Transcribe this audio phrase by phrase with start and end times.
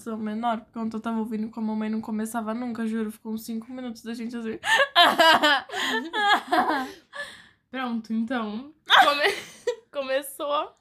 [0.00, 3.12] introdução menor, porque ontem eu tava ouvindo com a mamãe não começava nunca, juro.
[3.12, 4.58] Ficou uns 5 minutos da gente assim.
[7.70, 8.72] Pronto, então.
[8.88, 9.34] Come...
[9.92, 10.74] Começou.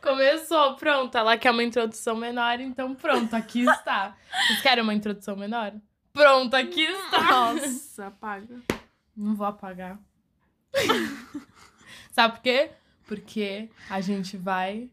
[0.00, 1.16] Começou, pronto.
[1.16, 4.16] Ela quer uma introdução menor, então pronto, aqui está.
[4.46, 5.74] Vocês querem uma introdução menor?
[6.12, 7.52] Pronto, aqui está.
[7.52, 8.60] Nossa, apaga.
[9.16, 9.98] Não vou apagar.
[12.12, 12.70] Sabe por quê?
[13.06, 14.88] Porque a gente vai.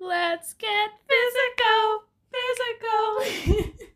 [0.00, 3.88] Let's get physical, physical.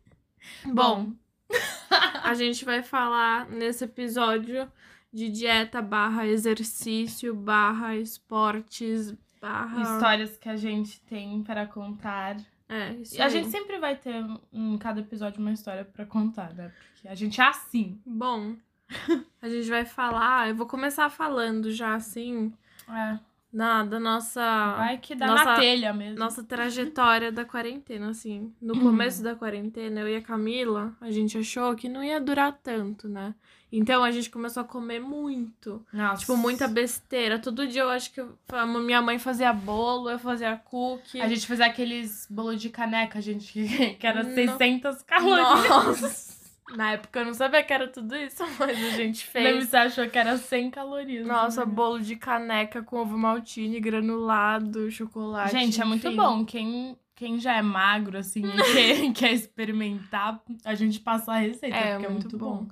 [0.73, 1.13] Bom,
[2.23, 4.71] a gente vai falar nesse episódio
[5.11, 9.81] de dieta barra exercício barra esportes barra...
[9.81, 12.37] Histórias que a gente tem para contar.
[12.69, 14.23] É, isso E a gente sempre vai ter
[14.53, 16.71] em cada episódio uma história pra contar, né?
[16.93, 17.99] Porque a gente é assim.
[18.05, 18.55] Bom,
[19.41, 20.47] a gente vai falar...
[20.47, 22.53] Eu vou começar falando já, assim,
[22.87, 23.19] É.
[23.53, 24.75] na, da nossa...
[24.77, 26.17] Vai que dá Nossa- na telha mesmo.
[26.19, 28.53] Nossa trajetória da quarentena, assim.
[28.61, 28.81] No Uhum.
[28.81, 33.07] começo da quarentena, eu e a Camila, a gente achou que não ia durar tanto,
[33.09, 33.35] né?
[33.73, 35.85] Então a gente começou a comer muito.
[35.93, 36.21] Nossa.
[36.21, 37.39] Tipo, muita besteira.
[37.39, 38.37] Todo dia eu acho que eu-
[38.83, 41.21] minha mãe fazia bolo, eu fazia cookie.
[41.21, 44.33] A gente fazia aqueles bolo de caneca, gente, que, que era Não.
[44.33, 45.69] 600 calorias.
[45.69, 46.40] Nossa!
[46.75, 49.67] Na época eu não sabia que era tudo isso, mas a gente fez.
[49.67, 51.25] você achou que era 100 calorias.
[51.27, 51.71] Nossa, né?
[51.71, 55.51] bolo de caneca com ovo maltine, granulado, chocolate.
[55.51, 56.15] Gente, é muito enfim.
[56.17, 56.45] bom.
[56.45, 61.93] Quem, quem já é magro, assim, e quer, experimentar, a gente passa a receita, É,
[61.93, 62.67] porque é muito bom.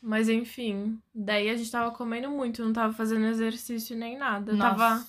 [0.00, 4.52] Mas enfim, daí a gente tava comendo muito, não tava fazendo exercício nem nada.
[4.52, 4.76] Nossa.
[4.76, 5.06] tava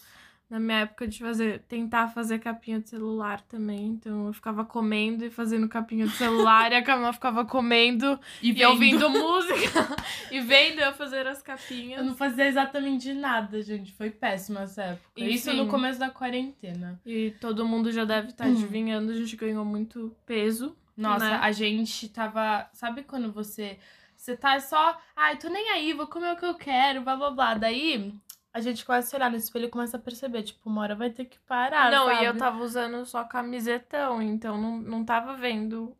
[0.49, 3.88] na minha época de fazer, tentar fazer capinha de celular também.
[3.88, 8.52] Então eu ficava comendo e fazendo capinha de celular e a Camila ficava comendo E,
[8.52, 9.88] e, ouvindo música
[10.31, 12.05] e vendo eu fazer as Eu capinhas.
[12.05, 13.91] não fazia exatamente nada, gente.
[13.94, 15.09] Foi péssima essa época.
[15.18, 17.00] Isso no começo da quarentena.
[17.06, 18.51] E todo mundo já deve estar Hum.
[18.51, 20.78] adivinhando, a gente ganhou muito peso.
[20.95, 21.39] Nossa, Né?
[21.41, 22.69] a gente tava.
[22.73, 23.79] Sabe quando você.
[24.16, 24.97] Você tá só.
[25.16, 27.53] Ai, tô nem aí, vou comer o que eu quero, blá blá blá.
[27.56, 28.13] Daí
[28.53, 30.96] a gente começa a se olhar no espelho e começa a perceber, tipo, uma hora
[30.96, 31.90] vai ter que parar.
[31.91, 32.22] não, sabe?
[32.24, 35.96] e eu tava usando só camisetão, então não, não tava vendo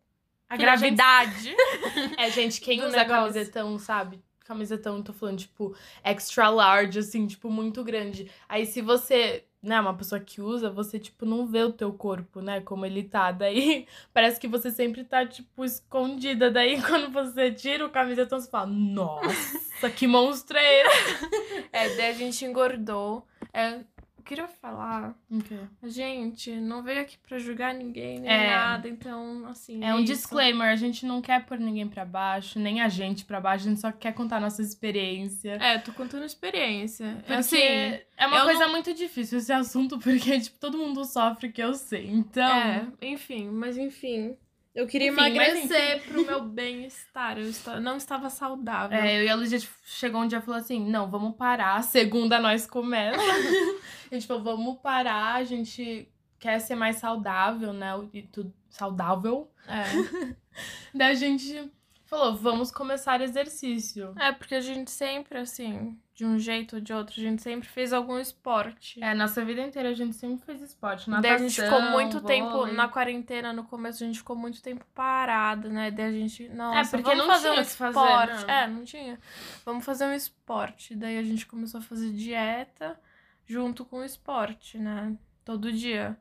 [0.47, 1.56] a Que a gente- gravidade.
[2.18, 3.34] É, gente, quem do usa negócio.
[3.34, 4.22] camisetão, sabe?
[4.44, 8.30] Camisetão, tô falando, tipo, extra large, assim, tipo, muito grande.
[8.48, 12.42] Aí se você, né, uma pessoa que usa, você, tipo, não vê o teu corpo,
[12.42, 13.31] né, como ele tá.
[13.31, 16.52] Daí parece que você sempre tá, tipo, escondida.
[16.52, 21.70] Daí quando você tira o camisetão, você fala, nossa, que monstro é esse?
[21.72, 23.25] É, daí a gente engordou.
[23.54, 23.80] É,
[24.23, 25.59] eu queria falar, Okay.
[25.81, 28.56] a gente não veio aqui pra julgar ninguém, nem É.
[28.56, 29.84] nada, então, assim.
[29.84, 30.13] É um isso.
[30.13, 33.69] disclaimer, a gente não quer pôr ninguém pra baixo, nem a gente pra baixo, a
[33.69, 35.51] gente só quer contar a nossa experiência.
[35.62, 37.16] É, tô contando experiência.
[37.19, 41.51] Porque assim, é uma coisa não- muito difícil esse assunto, porque, tipo, todo mundo sofre
[41.51, 42.07] que eu sei.
[42.07, 42.44] Então.
[42.57, 44.35] é, enfim, mas enfim.
[44.73, 47.38] Eu queria Enfim, mas emagrecer pro meu bem-estar.
[47.38, 48.97] Eu não estava saudável.
[48.97, 51.84] É, eu e a Lígia chegou um dia e falou assim: não, vamos parar.
[51.84, 53.19] Segunda nós começa.
[54.12, 57.91] a gente falou, vamos parar, a gente quer ser mais saudável, né?
[58.13, 59.51] E tudo saudável.
[59.67, 60.35] É.
[60.94, 61.72] Daí a gente
[62.06, 64.13] falou, vamos começar exercício.
[64.19, 67.68] É, porque a gente sempre, assim, de um jeito ou de outro, a gente sempre
[67.68, 69.03] fez algum esporte.
[69.03, 71.09] É, nossa vida inteira a gente sempre fez esporte.
[71.09, 72.75] Daí Natação, a gente ficou muito tempo vôlei.
[72.75, 75.90] na quarentena, no começo a gente ficou muito tempo parada, né?
[75.90, 78.46] Daí a gente, nossa, É, porque vamos não fazer tinha um que fazer, esporte.
[78.46, 78.63] né?
[78.63, 79.19] É, não tinha.
[79.66, 80.96] Vamos fazer um esporte.
[80.96, 83.00] Daí a gente começou a fazer dieta
[83.45, 85.18] junto com o esporte, né?
[85.44, 86.16] Todo dia.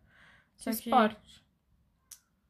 [0.56, 1.44] Que Só que- esporte.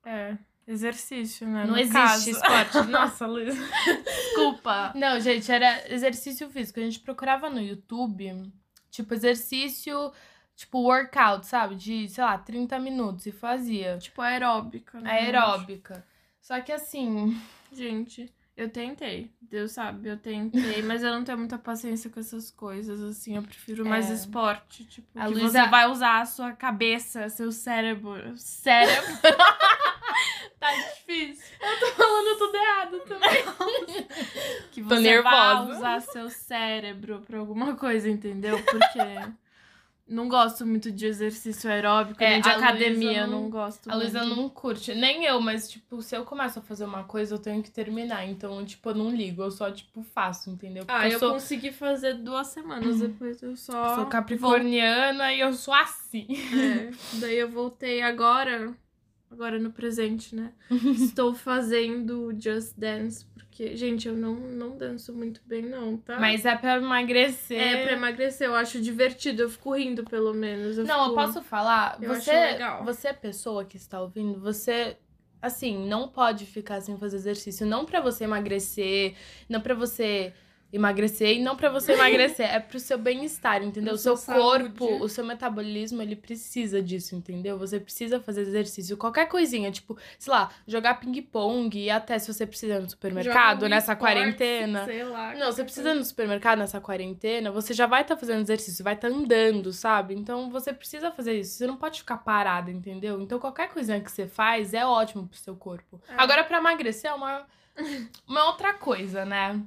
[0.04, 0.36] É,
[0.66, 1.64] exercício, né?
[1.64, 2.30] Não no existe caso.
[2.30, 2.82] esporte.
[2.90, 3.54] Nossa, Luiz.
[4.04, 4.92] Desculpa.
[4.94, 6.80] Não, gente, era exercício físico.
[6.80, 8.50] A gente procurava no YouTube,
[8.90, 10.12] tipo, exercício,
[10.54, 11.74] tipo, workout, sabe?
[11.74, 13.98] De, sei lá, 30 minutos e fazia.
[13.98, 15.10] Tipo aeróbica, né?
[15.10, 16.04] Aeróbica.
[16.40, 17.40] Só que assim,
[17.74, 19.32] Gente, eu tentei.
[19.40, 23.34] Deus sabe, eu tentei, mas eu não tenho muita paciência com essas coisas, assim.
[23.36, 24.14] Eu prefiro mais É.
[24.14, 24.84] esporte.
[24.84, 28.36] Tipo, A que Luísa- você vai usar a sua cabeça, seu cérebro.
[28.36, 29.06] Cérebro.
[30.62, 31.44] tá difícil.
[31.80, 34.06] tô falando tudo errado também.
[34.70, 35.72] Que Tô você vai nervosa.
[35.78, 38.62] usar seu cérebro pra alguma coisa, entendeu?
[38.62, 39.32] Porque.
[40.04, 43.88] Não gosto muito de exercício aeróbico, É, nem de academia, não- não gosto.
[43.90, 47.34] A Luísa não curte, nem eu, mas, tipo, se eu começo a fazer uma coisa,
[47.36, 48.26] eu tenho que terminar.
[48.28, 50.84] Então, tipo, eu não ligo, eu só, tipo, faço, entendeu?
[50.84, 53.94] Porque Ah, eu eu sou, consegui fazer duas semanas, depois eu só.
[53.94, 56.26] sou capricorniana e eu sou assim.
[56.52, 58.74] É, daí eu voltei agora,
[59.32, 60.52] agora no presente, né?
[60.70, 66.18] Estou fazendo Just Dance, porque, gente, eu não, não danço muito bem, não, tá?
[66.20, 67.58] Mas é pra emagrecer.
[67.60, 70.78] É, pra emagrecer, eu acho divertido, eu fico rindo, pelo menos.
[70.78, 71.98] Eu Não, eu fico- posso falar?
[72.00, 74.96] Eu você, você é pessoa que está ouvindo, você
[75.40, 77.66] assim, não pode ficar sem fazer exercício.
[77.66, 79.14] Não pra você emagrecer,
[79.48, 80.32] não pra você
[80.72, 83.94] emagrecer e não pra você emagrecer, é pro seu bem-estar, entendeu?
[83.94, 85.04] O seu sua corpo, saúde.
[85.04, 87.58] o seu metabolismo, ele precisa disso, entendeu?
[87.58, 92.46] Você precisa fazer exercício, qualquer coisinha, tipo, sei lá, jogar ping-pong e até se você
[92.46, 94.84] precisa no supermercado um nessa esporte, quarentena.
[94.86, 95.34] Sei lá.
[95.34, 99.08] Não, você precisa no supermercado nessa quarentena, você já vai estar fazendo exercício, vai estar
[99.08, 100.14] andando, sabe?
[100.14, 101.58] Então você precisa fazer isso.
[101.58, 103.20] Você não pode ficar parada, entendeu?
[103.20, 106.00] Então qualquer coisinha que você faz é ótimo pro seu corpo.
[106.08, 106.14] É.
[106.16, 107.46] Agora, pra emagrecer é uma,
[108.26, 109.60] uma outra coisa, né?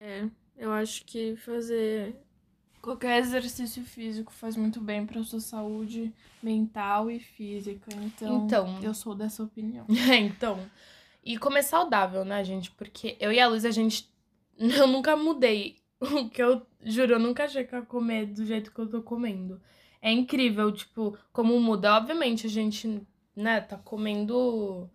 [0.00, 2.14] É, eu acho que fazer
[2.80, 6.12] qualquer exercício físico faz muito bem pra sua saúde
[6.42, 7.90] mental e física.
[7.94, 8.78] Então, Então.
[8.82, 9.86] eu sou dessa opinião.
[10.18, 10.58] então.
[11.24, 12.70] E comer saudável, né, gente?
[12.70, 14.08] Porque eu e a Luz, a gente.
[14.58, 15.76] Eu nunca mudei.
[16.00, 19.02] O que eu juro, eu nunca achei que ia comer do jeito que eu tô
[19.02, 19.60] comendo.
[20.00, 21.96] É incrível, tipo, como muda.
[21.96, 23.04] Obviamente, a gente,
[23.34, 24.88] né, tá comendo.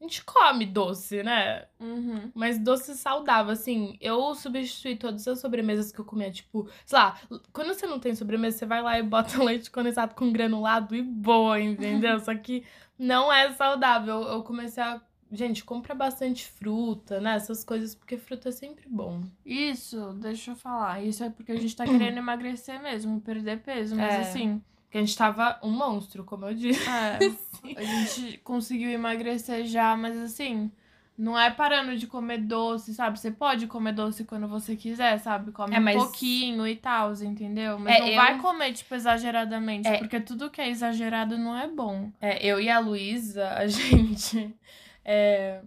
[0.00, 1.66] A gente come doce, né?
[1.78, 2.30] Uhum.
[2.34, 7.18] Mas doce saudável, assim, eu substituí todas as sobremesas que eu comia, tipo, sei lá,
[7.52, 11.02] quando você não tem sobremesa, você vai lá e bota leite condensado com granulado e
[11.02, 12.18] boa, entendeu?
[12.18, 12.64] Só que
[12.98, 14.22] não é saudável.
[14.22, 15.02] Eu comecei a.
[15.32, 17.36] Gente, compra bastante fruta, né?
[17.36, 19.22] Essas coisas, porque fruta é sempre bom.
[19.46, 21.04] Isso, deixa eu falar.
[21.04, 23.94] Isso é porque a gente tá querendo emagrecer mesmo, perder peso.
[23.94, 24.20] Mas É.
[24.22, 26.84] assim, Porque a gente tava um monstro, como eu disse.
[26.88, 27.18] é,
[27.78, 30.68] a gente conseguiu emagrecer já, mas assim,
[31.16, 33.16] não é parando de comer doce, sabe?
[33.20, 35.52] Você pode comer doce quando você quiser, sabe?
[35.52, 37.78] Come É, mas- um pouquinho e tal, entendeu?
[37.78, 39.98] Mas É, não eu- vai comer, tipo, exageradamente, É.
[39.98, 42.10] porque tudo que é exagerado não é bom.
[42.20, 44.52] É, eu e a Luísa, a gente.
[45.04, 45.60] é,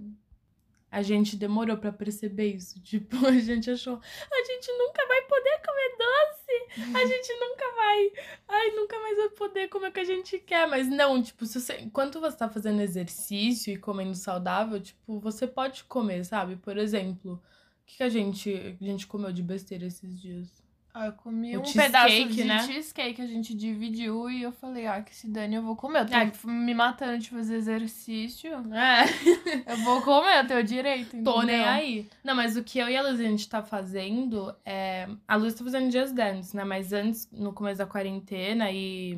[0.93, 2.79] a gente demorou pra perceber isso.
[2.85, 3.99] Tipo, a gente achou.
[4.31, 6.95] A gente nunca vai poder comer doce!
[6.95, 8.11] A gente nunca vai.
[8.47, 10.67] Ai, nunca mais vai poder comer o que a gente quer.
[10.67, 15.47] Mas não, tipo, se você, enquanto você tá fazendo exercício e comendo saudável, tipo, você
[15.47, 16.57] pode comer, sabe?
[16.57, 20.62] Por exemplo, o que, que a gente, a gente comeu de besteira esses dias?
[20.95, 22.59] Ah, eu comi O um cheesecake, pedaço de né?
[22.67, 26.01] cheesecake, a gente dividiu e eu falei, ah, que se dane, eu vou comer.
[26.01, 26.31] Eu tô Ah.
[26.51, 28.51] me matando de fazer exercício.
[28.71, 29.03] É.
[29.73, 31.33] Eu vou comer, eu tenho direito, entendeu?
[31.33, 32.07] Tô nem aí.
[32.23, 35.07] Não, mas o que eu e a Luz a gente tá fazendo é.
[35.27, 36.63] A Luz tá fazendo Just Dance, né?
[36.63, 39.17] Mas antes, no começo da quarentena e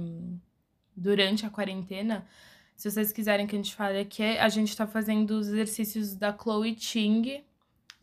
[0.95, 2.25] durante a quarentena,
[2.75, 6.31] se vocês quiserem que a gente fale aqui, a gente tá fazendo os exercícios da
[6.37, 7.43] Chloe Ting,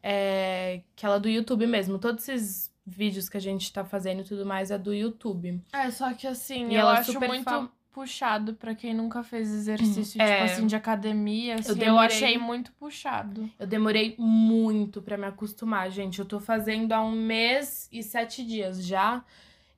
[0.03, 1.99] é, que ela é do YouTube mesmo.
[1.99, 5.61] Todos esses vídeos que a gente tá fazendo e tudo mais é do YouTube.
[5.73, 10.21] É, só que assim, E eu ela acho muito puxado pra quem nunca fez exercício,
[10.21, 10.33] É.
[10.33, 11.57] tipo assim, de academia.
[11.57, 13.51] Assim, eu, demorei- achei muito puxado.
[13.59, 16.19] Eu demorei muito pra me acostumar, gente.
[16.19, 19.23] Eu tô fazendo há um mês e sete dias já.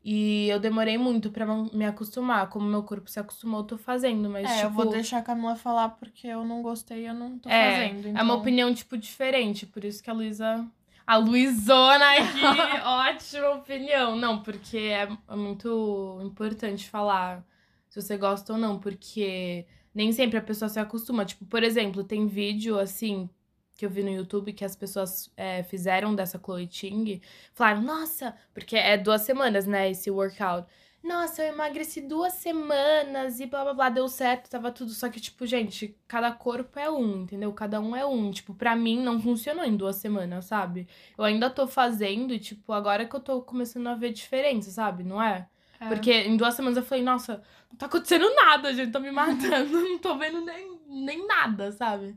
[0.07, 2.49] E eu demorei muito pra me acostumar.
[2.51, 4.29] Como meu corpo se acostumou, eu tô fazendo.
[4.31, 7.39] Mas, é, tipo, eu vou deixar a Camila falar porque eu não gostei, eu não
[7.39, 8.07] tô é, fazendo.
[8.07, 9.67] é então- uma opinião, tipo, diferente.
[9.67, 10.65] Por isso que a Luísa.
[11.07, 12.41] A Luizona aqui,
[12.85, 14.17] ótima opinião.
[14.17, 17.45] Não, porque é é muito importante falar
[17.89, 21.25] se você gosta ou não, porque nem sempre a pessoa se acostuma.
[21.25, 23.29] Tipo, por exemplo, tem vídeo assim
[23.77, 27.21] que eu vi no YouTube que as pessoas é, fizeram dessa Chloe Ting.
[27.53, 30.69] Falaram, nossa, porque é duas semanas, né, esse workout.
[31.05, 34.91] Nossa, eu emagreci duas semanas e blá blá blá, deu certo, tava tudo.
[34.91, 37.53] Só que, tipo, gente, cada corpo é um, entendeu?
[37.53, 38.31] Cada um é um.
[38.31, 40.89] Tipo, pra mim não funcionou em duas semanas, sabe?
[41.19, 45.05] Eu ainda tô fazendo e, tipo, agora que eu tô começando a ver diferença, sabe?
[45.05, 45.47] Não é?
[45.79, 45.89] É.
[45.89, 49.73] Porque em duas semanas eu falei, nossa, não tá acontecendo nada, gente, tá me matando,
[49.87, 52.17] não tô vendo nem, nem nada, sabe?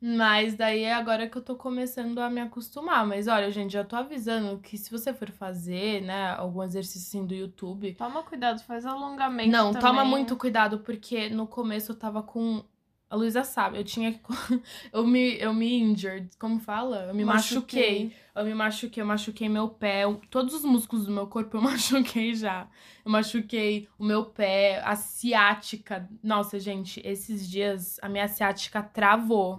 [0.00, 3.06] Mas daí é agora que eu tô começando a me acostumar.
[3.06, 7.26] Mas olha, gente, já tô avisando que se você for fazer, né, algum exercício assim
[7.26, 7.94] do YouTube.
[7.94, 9.50] Toma cuidado, faz alongamento.
[9.50, 9.80] Não, também.
[9.80, 12.62] toma muito cuidado, porque no começo eu tava com.
[13.08, 14.20] A Luísa sabe, eu tinha que.
[14.92, 17.06] eu me, eu me injured, como fala?
[17.08, 18.12] Eu me machuquei.
[18.34, 21.60] Eu me machuquei, eu machuquei meu pé, eu- todos os músculos do meu corpo eu
[21.62, 22.68] machuquei já.
[23.04, 26.08] Eu machuquei o meu pé, a ciática.
[26.22, 29.58] Nossa, gente, esses dias a minha ciática travou.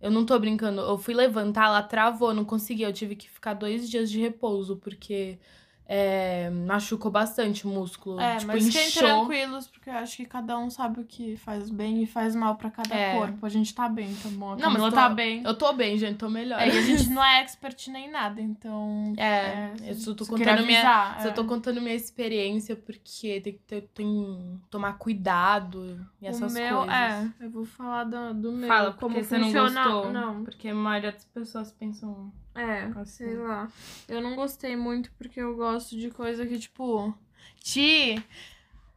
[0.00, 2.82] Eu não tô brincando, eu fui levantar, ela travou, não consegui.
[2.82, 5.38] Eu tive que ficar dois dias de repouso, porque
[5.86, 8.18] é, machucou bastante o músculo.
[8.20, 11.68] É, tipo, mas fiquem tranquilos, porque eu acho que cada um sabe o que faz
[11.68, 13.12] bem e faz mal pra cada É.
[13.18, 13.44] corpo.
[13.44, 14.52] A gente tá bem, tá bom?
[14.52, 15.42] A Não, mas Camila tô- tá bem.
[15.44, 16.58] Eu tô bem, gente, tô melhor.
[16.60, 19.12] É, e a gente não é expert nem nada, então.
[19.18, 21.30] É, eu só tô contando minha, avisar, é.
[21.32, 26.76] tô contando minha experiência, porque tem que ter, tem, tomar cuidado e essas o meu,
[26.78, 26.94] coisas.
[26.94, 28.68] é, eu vou falar do, do meu.
[28.68, 29.82] Fala, como porque você não funciona.
[29.84, 30.12] gostou.
[30.12, 32.32] Não, Porque a maioria das pessoas pensam...
[32.54, 33.24] é, Assim.
[33.24, 33.68] sei lá.
[34.08, 37.12] Eu não gostei muito porque eu gosto de coisa que, tipo,
[37.60, 38.22] te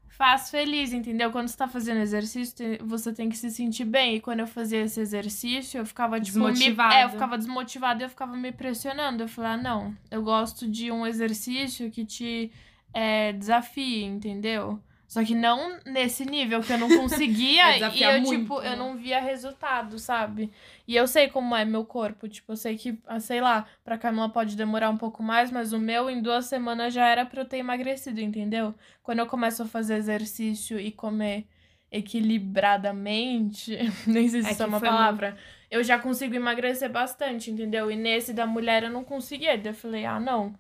[0.10, 1.32] faz feliz, entendeu?
[1.32, 4.16] Quando você tá fazendo exercício, você tem que se sentir bem.
[4.16, 6.96] E quando eu fazia esse exercício, eu ficava, tipo, me- Desmotivada.
[6.96, 9.24] é, eu ficava desmotivada e eu ficava me pressionando.
[9.24, 12.52] Eu falei, ah, não, eu gosto de um exercício que te
[12.94, 14.82] é, desafie, entendeu?
[15.08, 18.74] Só que não nesse nível, que eu não conseguia É e eu, muito, tipo, né?
[18.74, 20.52] eu não via resultado, sabe?
[20.86, 23.98] E eu sei como é meu corpo, tipo, eu sei que, ah, sei lá, pra
[23.98, 27.42] Camila pode demorar um pouco mais, mas o meu em duas semanas já era pra
[27.42, 28.76] eu ter emagrecido, entendeu?
[29.02, 31.46] Quando eu começo a fazer exercício e comer
[31.90, 35.38] equilibradamente, nem sei se É isso é uma palavra,
[35.72, 37.90] eu já consigo emagrecer bastante, entendeu?
[37.90, 39.58] E nesse da mulher eu não conseguia.
[39.58, 40.54] Daí eu falei, ah, não.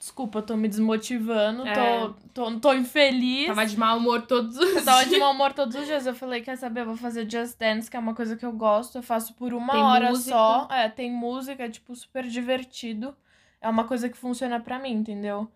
[0.00, 1.74] Desculpa, eu tô me desmotivando, É.
[1.74, 3.48] tô, tô, tô infeliz.
[3.48, 5.20] Tava de mau humor todos os Eu tava de dias.
[5.20, 6.06] mau humor todos os dias.
[6.06, 6.80] Eu falei, quer saber?
[6.80, 8.96] Eu vou fazer Just Dance, que é uma coisa que eu gosto.
[8.96, 10.30] Eu faço por uma Tem hora música.
[10.30, 10.66] só.
[10.70, 13.14] É, tem música, é, tipo, super divertido.
[13.60, 15.46] É uma coisa que funciona pra mim, entendeu?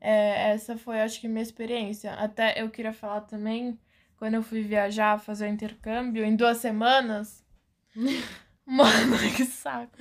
[0.00, 2.12] É, essa foi, acho que, minha experiência.
[2.14, 3.76] Até eu queria falar também,
[4.16, 7.44] quando eu fui viajar, fazer o intercâmbio, em duas semanas.
[8.68, 9.96] Mano, que saco.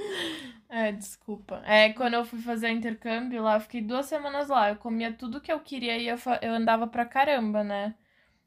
[0.70, 1.62] É, desculpa.
[1.66, 4.70] É, quando eu fui fazer intercâmbio lá, eu fiquei duas semanas lá.
[4.70, 7.96] Eu comia tudo que eu queria e eu, eu andava pra caramba, né?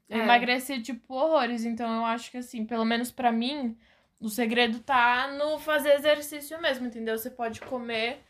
[0.09, 0.23] Eu É.
[0.23, 1.65] emagreci, tipo, horrores.
[1.65, 3.77] Então eu acho que, assim, pelo menos pra mim,
[4.19, 7.17] o segredo tá no fazer exercício mesmo, entendeu?
[7.17, 8.21] Você pode comer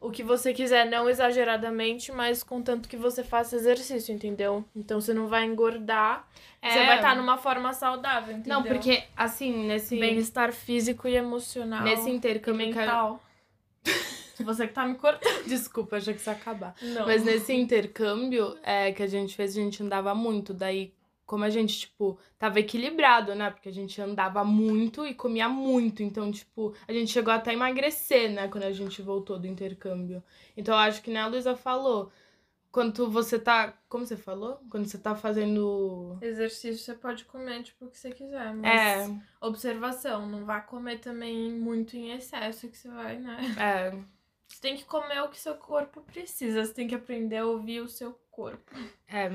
[0.00, 4.64] o que você quiser, não exageradamente, mas contanto que você faça exercício, entendeu?
[4.74, 6.26] Então você não vai engordar,
[6.62, 6.86] você É.
[6.86, 8.54] vai estar numa forma saudável, entendeu?
[8.60, 11.82] Não, porque, assim, nesse, Bem-estar físico e emocional.
[11.84, 12.66] nesse intercâmbio...
[12.68, 13.22] mental.
[14.40, 15.44] Você que tá me cortando.
[15.46, 16.74] Desculpa, achei que isso ia acabar.
[16.80, 17.04] Não.
[17.06, 20.54] Mas nesse intercâmbio é, que a gente fez, a gente andava muito.
[20.54, 20.94] Daí,
[21.30, 23.50] como a gente, tipo, tava equilibrado, né?
[23.52, 26.02] Porque a gente andava muito e comia muito.
[26.02, 28.48] Então, tipo, a gente chegou até a emagrecer, né?
[28.48, 30.20] Quando a gente voltou do intercâmbio.
[30.56, 32.10] Então, eu acho que nem a Luísa falou.
[32.72, 33.78] Quando você tá.
[33.88, 34.58] Como você falou?
[34.68, 36.18] Quando você tá fazendo.
[36.20, 40.98] Exercício você pode comer, tipo, o que você quiser, mas É, observação, não vá comer
[40.98, 43.38] também muito em excesso que você vai, né?
[43.56, 43.90] é.
[44.48, 47.82] Você tem que comer o que seu corpo precisa, você tem que aprender a ouvir
[47.82, 48.72] o seu corpo.
[49.06, 49.30] É,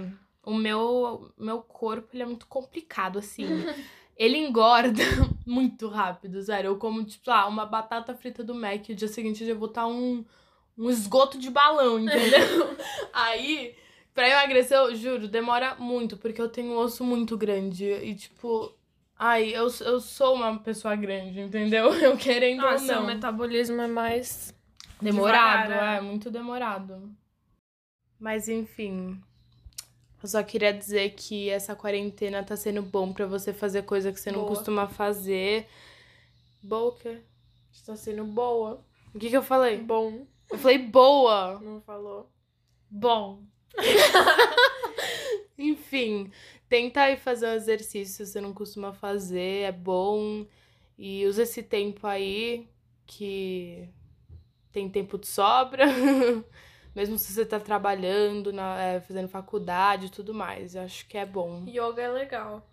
[0.46, 3.46] o meu, meu corpo, ele é muito complicado, assim.
[4.16, 5.04] ele engorda
[5.46, 6.70] muito rápido, sério.
[6.70, 9.68] Eu como, tipo, ah, uma batata frita do Mac, o dia seguinte eu já vou
[9.68, 10.24] estar um,
[10.78, 12.76] um esgoto de balão, entendeu?
[13.12, 13.76] Aí,
[14.14, 17.86] pra emagrecer, eu juro, demora muito, porque eu tenho um osso muito grande.
[17.86, 18.74] E, tipo,
[19.18, 21.94] ai, eu, eu sou uma pessoa grande, entendeu?
[21.94, 23.06] Eu querendo Ah, ou não.
[23.06, 24.56] metabolismo é mais
[25.02, 27.12] Demorado, Devagar, é, muito demorado.
[28.20, 29.22] Mas enfim,
[30.26, 34.20] eu só queria dizer que essa quarentena tá sendo bom pra você fazer coisa que
[34.20, 34.50] você não Boa.
[34.56, 35.68] costuma fazer.
[37.00, 37.22] Quê?
[37.72, 38.84] está sendo boa.
[39.14, 39.78] O que que eu falei?
[39.78, 41.60] Bom, Eu falei boa.
[41.62, 42.28] não falou.
[42.90, 43.44] Bom.
[45.60, 46.32] Enfim,
[46.68, 50.48] tenta ir fazer um exercício que você não costuma fazer, é bom.
[50.98, 52.68] E usa esse tempo aí
[53.06, 53.88] que
[54.72, 55.86] tem tempo de sobra.
[56.96, 60.76] Mesmo se você tá trabalhando, na, é, fazendo faculdade e tudo mais.
[60.76, 61.66] Eu acho que é bom.
[61.68, 62.66] Yoga é legal.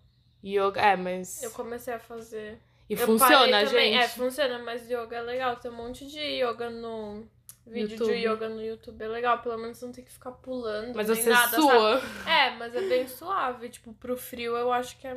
[0.44, 1.42] Yoga, é, mas.
[1.42, 2.58] Eu comecei a fazer.
[2.88, 3.92] E Eu funciona, também.
[3.92, 3.96] gente.
[3.96, 5.56] É, funciona, mas yoga é legal.
[5.56, 7.26] Tem um monte de yoga no.
[7.64, 8.12] Vídeo YouTube.
[8.16, 10.96] de yoga no YouTube é legal, pelo menos não tem que ficar pulando.
[10.96, 11.62] Mas você nada, sabe?
[11.62, 12.02] sua.
[12.28, 13.68] É, mas é bem suave.
[13.68, 15.16] Tipo, pro frio eu acho que é,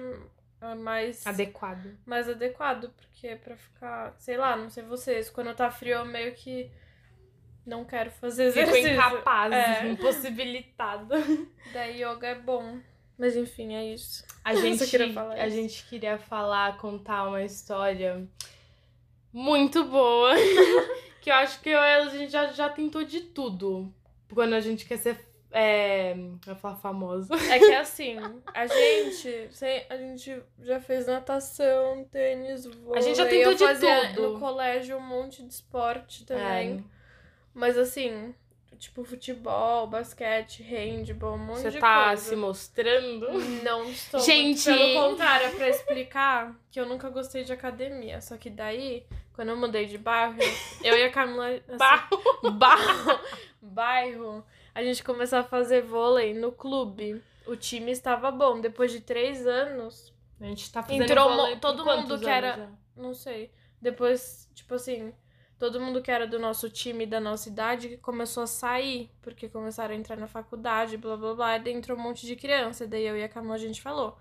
[0.61, 1.97] é mais, Adequado.
[2.05, 4.13] mais adequado, porque é pra ficar.
[4.19, 5.29] Sei lá, não sei vocês.
[5.29, 6.69] Quando tá frio eu meio que
[7.65, 8.93] não quero fazer Fico exercício.
[8.93, 9.87] incapaz, É.
[9.87, 11.15] impossibilitada.
[11.73, 12.77] Daí yoga é bom.
[13.17, 14.23] Mas enfim, é isso.
[14.43, 15.55] A gente, queria falar a isso.
[15.55, 18.27] gente queria falar, contar uma história
[19.31, 20.31] muito boa.
[21.21, 23.91] que eu acho que eu, a gente já, já tentou de tudo.
[24.33, 25.19] Quando a gente quer ser.
[25.57, 26.13] É,
[26.45, 27.33] vai falar famosa.
[27.49, 28.17] É que assim,
[28.53, 29.49] a gente,
[29.89, 32.99] a gente já fez natação, tênis, vôlei.
[32.99, 33.79] A gente já tentou eu de
[34.13, 34.33] tudo.
[34.33, 36.83] no colégio um monte de esporte também.
[36.91, 36.94] É,
[37.55, 38.35] Mas assim,
[38.77, 42.21] tipo futebol, basquete, handball, um monte você de tá coisa.
[42.21, 43.31] se mostrando.
[43.63, 44.19] Não estou.
[44.19, 44.65] Gente!
[44.65, 48.19] Pelo contrário, é pra explicar que eu nunca gostei de academia.
[48.21, 50.37] Só que daí, quando eu mudei de bairro,
[50.83, 51.47] eu e a Camila.
[51.67, 52.51] Assim, Barro.
[52.51, 53.19] bairro,
[53.61, 57.21] bairro, a gente começou a fazer vôlei no clube.
[57.47, 58.59] O time estava bom.
[58.59, 62.69] Depois de três anos, A gente tá fazendo Entrou vôlei todo mundo que era- já?
[62.97, 63.49] não sei.
[63.81, 65.13] Depois, tipo assim,
[65.59, 69.09] todo mundo que era do nosso time, da nossa idade, começou a sair.
[69.21, 71.55] Porque começaram a entrar na faculdade, blá blá blá.
[71.57, 72.87] E daí entrou um monte de criança.
[72.87, 74.17] Daí eu e a Camila a gente falou.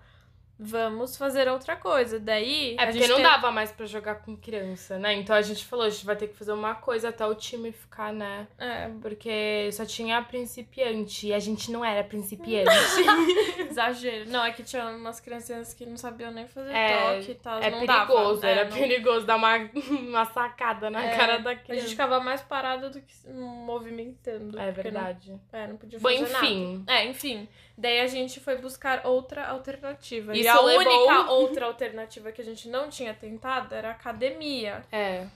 [0.57, 2.19] Vamos fazer outra coisa.
[2.19, 2.75] Daí.
[2.79, 5.13] É porque não dava mais pra jogar com criança, né?
[5.15, 7.71] Então a gente falou, a gente vai ter que fazer uma coisa até o time
[7.71, 8.47] ficar, né?
[8.57, 12.69] É, Porque só tinha principiante e a gente não era principiante.
[13.69, 14.29] exagero.
[14.29, 17.59] Não, é que tinha umas criancinhas que não sabiam nem fazer É, toque e tal.
[17.59, 18.47] é perigoso, dava.
[18.47, 19.55] É, era não- perigoso dar uma,
[19.89, 21.87] uma sacada na É, cara da A gente criança.
[21.89, 24.57] ficava mais parada do que movimentando.
[24.59, 25.39] É porque não- verdade.
[25.51, 26.45] é, não podia Bom, fazer nada.
[26.45, 26.83] enfim.
[26.87, 27.47] É, enfim.
[27.77, 30.35] Daí a gente foi buscar outra alternativa.
[30.35, 33.91] e Isso a levou- única outra alternativa que a gente não tinha tentado era a
[33.91, 34.85] academia.
[34.91, 35.27] É.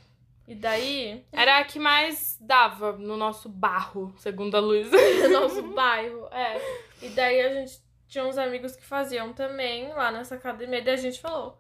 [0.48, 4.96] E daí, Era a que mais dava no nosso barro, segundo a Luísa.
[5.28, 6.60] no nosso bairro, é.
[7.02, 10.80] E daí a gente tinha uns amigos que faziam também lá nessa academia.
[10.80, 11.60] E daí a gente falou: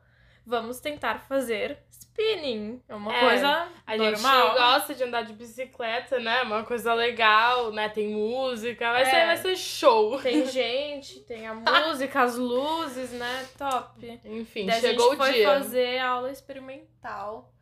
[0.49, 2.81] vamos tentar fazer spinning.
[2.89, 4.53] É uma É, coisa A gente normal.
[4.53, 6.41] gosta de andar de bicicleta, né?
[6.41, 7.87] Uma coisa legal, né?
[7.87, 9.05] Tem música, vai, É.
[9.05, 10.19] ser, vai ser show.
[10.21, 13.47] Tem gente, tem a música, as luzes, né?
[13.57, 14.19] Top.
[14.25, 15.47] Enfim, Daí chegou a gente o foi dia.
[15.47, 17.53] fazer aula experimental.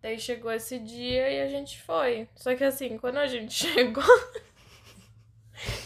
[0.00, 2.28] Daí chegou esse dia e a gente foi.
[2.36, 4.04] Só que assim, quando a gente chegou.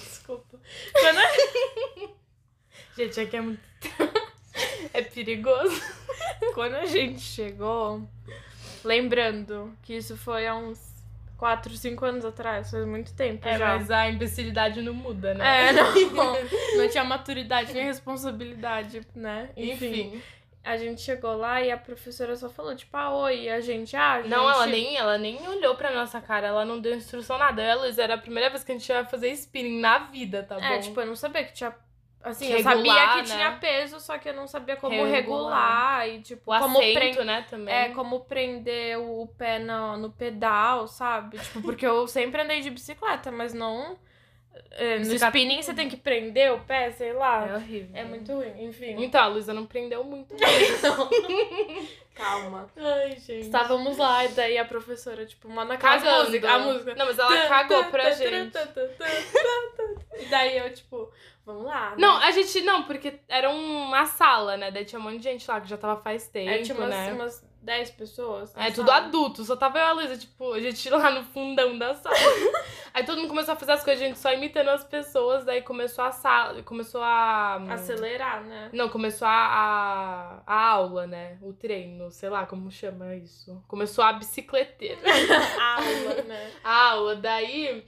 [0.04, 0.60] Desculpa.
[0.92, 2.12] Quando a,
[2.96, 3.60] Gente, aqui é muito.
[4.92, 5.80] É perigoso.
[6.54, 8.02] quando a gente chegou.
[8.84, 10.92] Lembrando que isso foi há uns
[11.38, 13.66] 4, 5 anos atrás, faz muito tempo É, já.
[13.66, 15.68] mas a imbecilidade não muda, né?
[15.68, 15.92] É, não,
[16.76, 19.50] não tinha maturidade nem responsabilidade, né?
[19.56, 20.22] Enfim, Enfim.
[20.64, 23.94] a gente chegou lá e a professora só falou, tipo, ah, oi, e a gente,
[23.96, 24.30] ah, a gente...
[24.30, 27.62] Não, ela nem, ela nem olhou pra nossa cara, ela não deu instrução nada.
[27.62, 30.56] Ela, Luiz, era a primeira vez que a gente ia fazer spinning na vida, tá
[30.56, 30.64] bom?
[30.64, 31.72] É, tipo, eu não sabia que tinha.
[32.24, 33.34] Assim, Que eu sabia regular, que né?
[33.36, 35.12] tinha peso, só que eu não sabia como Regular.
[35.14, 36.78] regular, e, tipo, o como,
[37.24, 37.74] né, também.
[37.74, 41.38] é, como prender o pé no, no pedal, sabe?
[41.38, 43.98] Tipo, porque eu sempre andei de bicicleta, mas não.
[44.72, 47.46] É, no Bicicleta- spinning você tem que prender o pé, sei lá.
[47.48, 47.90] É horrível.
[47.94, 48.96] É, muito ruim, enfim.
[49.04, 50.34] Então, a Luísa não prendeu muito.
[52.14, 52.68] Calma.
[52.76, 53.40] Ai, gente.
[53.40, 56.24] Estávamos lá, e daí a professora, tipo, manda aquela cagando.
[56.26, 56.50] música.
[56.52, 56.94] A música.
[56.94, 58.52] Não, mas ela cagou pra gente.
[60.18, 61.10] E daí eu, tipo,
[61.44, 61.90] vamos lá.
[61.90, 61.96] né?
[61.98, 62.60] Não, a gente.
[62.60, 64.70] Não, porque era uma sala, né?
[64.70, 66.90] Daí tinha um monte de gente lá que já tava faz tempo, É, tinha umas,
[66.90, 67.12] né?
[67.14, 68.54] umas 10 pessoas.
[68.54, 69.06] na É, tudo sala.
[69.06, 72.14] adulto, só tava eu e a Luísa, tipo, a gente lá no fundão da sala.
[72.94, 75.62] Aí todo mundo começou a fazer as coisas, a gente só imitando as pessoas, daí
[75.62, 77.56] começou a sala, começou a...
[77.70, 78.68] Acelerar, né?
[78.72, 81.38] Não, começou a, a, a aula, né?
[81.40, 83.62] O treino, sei lá como chama isso.
[83.66, 85.00] Começou a bicicleteira.
[85.58, 86.50] A aula, né?
[86.62, 87.84] a aula, daí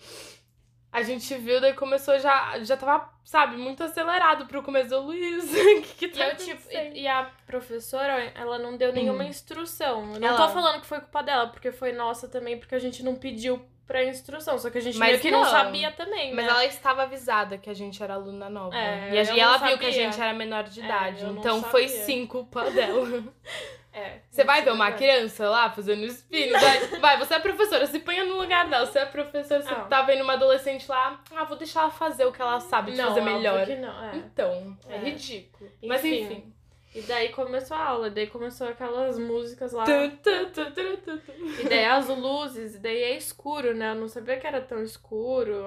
[0.91, 5.45] a gente viu, daí começou já, já tava, sabe, muito acelerado pro começo do Luiz.
[5.53, 9.25] O que que E, tá eu, tipo, e, e a professora, ela não deu nenhuma
[9.25, 10.15] instrução.
[10.15, 12.79] Eu não Ela- tô falando que foi culpa dela, porque foi nossa também, porque a
[12.79, 14.59] gente não pediu pra instrução.
[14.59, 15.51] Só que a gente Mas meio que não, não.
[15.51, 16.51] sabia também, Mas né?
[16.51, 18.77] ela estava avisada que a gente era aluna nova.
[18.77, 20.11] É, e a- e ela não viu que a sabia.
[20.11, 21.25] gente era menor de É, idade.
[21.25, 22.05] não então foi sabia.
[22.05, 23.23] sim culpa dela.
[23.97, 27.87] É, Você vai ver é uma criança lá fazendo spin, vai, vai, você é professora,
[27.87, 28.85] se ponha no lugar dela.
[28.87, 29.83] Você é professora, você Ah.
[29.83, 32.99] tá vendo uma adolescente lá, ah, vou deixar ela fazer o que ela sabe de
[32.99, 33.65] Não, fazer melhor.
[33.65, 34.17] que não, é.
[34.17, 34.99] Então, é, É.
[34.99, 35.71] ridículo.
[35.81, 36.23] Mas Enfim.
[36.25, 36.53] enfim.
[36.95, 39.85] E daí começou a aula, daí começou aquelas músicas lá.
[41.61, 43.91] E daí as luzes, e daí é escuro, né?
[43.91, 45.67] Eu não sabia que era tão escuro.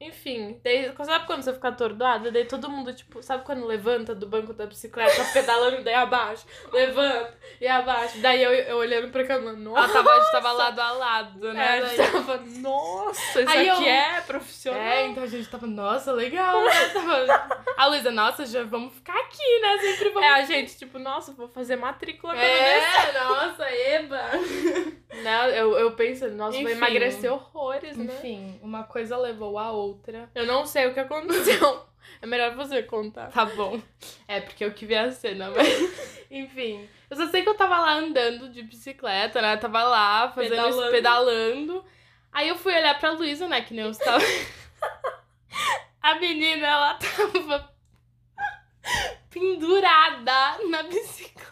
[0.00, 2.30] Enfim, daí, sabe quando você fica atordoada?
[2.30, 7.36] Daí todo mundo, tipo, sabe quando levanta do banco da bicicleta, pedalando, daí abaixa, levanta
[7.60, 8.18] e abaixa.
[8.18, 9.78] Daí eu, eu olhando pra câmera, nossa.
[9.84, 11.78] Ela tava, a gente tava lado a lado, né?
[11.78, 14.80] É, a gente tava, nossa, isso Aí aqui eu- é profissional.
[14.80, 16.70] É, então a gente tava, nossa, legal, né?
[16.94, 19.78] Tava- A Luísa, nossa, já vamos ficar aqui, né?
[19.78, 20.22] Sempre vamos.
[20.28, 22.48] É, a gente, tipo, nossa, vou fazer matrícula descer.
[22.48, 24.22] É, nossa, eba.
[25.22, 26.76] Não, eu, eu penso, nossa, vou Enfim.
[26.76, 28.14] emagrecer horrores, né?
[28.14, 30.30] Enfim, uma coisa levou a outra.
[30.34, 31.88] Eu não sei o que aconteceu.
[32.22, 33.30] É melhor você contar.
[33.30, 33.80] Tá bom.
[34.26, 35.68] É, porque eu que vi a cena, mas.
[36.30, 36.88] Enfim.
[37.08, 39.56] Eu só sei que eu tava lá andando de bicicleta, né?
[39.58, 40.90] Tava lá fazendo Pedalando.
[40.90, 41.84] pedalando.
[42.32, 43.60] Aí eu fui olhar pra Luísa, né?
[43.60, 44.22] Que nem eu estava.
[46.02, 47.70] a menina, ela tava
[49.30, 51.50] pendurada na bicicleta.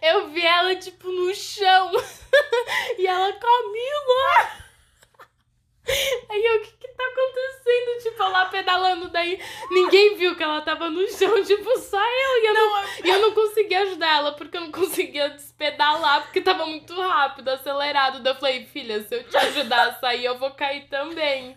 [0.00, 1.92] Eu vi ela, tipo, no chão.
[2.98, 4.62] e ela, Camila!
[6.30, 8.02] Aí eu, o que que tá acontecendo?
[8.02, 9.40] Tipo, eu lá pedalando, daí
[9.70, 12.42] ninguém viu que ela tava no chão, tipo, só eu.
[12.42, 16.40] E eu não, e eu não conseguia ajudar ela, porque eu não conseguia despedalar, porque
[16.40, 18.20] tava muito rápido, acelerado.
[18.20, 21.56] Daí eu falei, filha, se eu te ajudar a sair, eu vou cair também.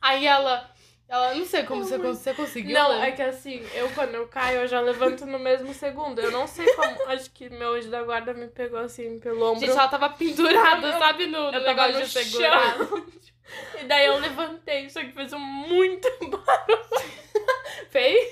[0.00, 0.70] Aí ela,
[1.08, 2.74] ela, não sei como você, você conseguiu.
[2.74, 3.08] Não, né?
[3.08, 6.20] é que assim, eu quando eu caio, eu já levanto no mesmo segundo.
[6.20, 6.96] Eu não sei como.
[7.10, 9.60] Acho que meu anjo da guarda me pegou assim pelo ombro.
[9.60, 12.76] Gente, ela tava pendurada, sabe, no, no eu tava negócio no de segurar.
[12.76, 13.06] chão.
[13.80, 16.84] E daí eu levantei, só que fez um muito barulho.
[17.90, 18.30] Fez?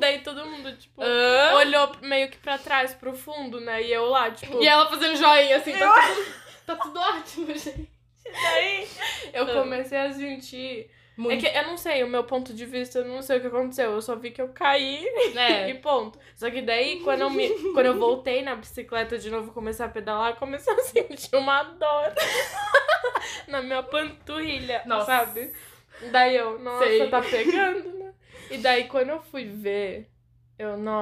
[0.00, 1.56] Daí todo mundo, tipo, Hã?
[1.56, 3.82] olhou meio que pra trás, pro fundo, né?
[3.82, 4.62] E eu lá, tipo.
[4.62, 6.34] E ela fazendo joinha, assim, tá tudo,
[6.66, 7.86] tá tudo ótimo, gente.
[8.24, 8.88] daí
[9.34, 9.52] eu Ah.
[9.52, 10.90] comecei a sentir.
[11.16, 11.46] Muito.
[11.46, 13.46] É que eu não sei, o meu ponto de vista, eu não sei o que
[13.46, 13.92] aconteceu.
[13.92, 15.70] Eu só vi que eu caí É.
[15.70, 16.18] e ponto.
[16.34, 19.88] Só que daí, quando eu, me, quando eu voltei na bicicleta de novo, comecei a
[19.88, 22.12] pedalar, eu comecei a sentir uma dor
[23.48, 25.06] na minha panturrilha, Nossa.
[25.06, 25.52] sabe?
[26.12, 27.08] Daí eu, nossa, Sei.
[27.08, 28.12] tá pegando, né?
[28.50, 30.10] E daí, quando eu fui ver,
[30.58, 30.94] eu, não.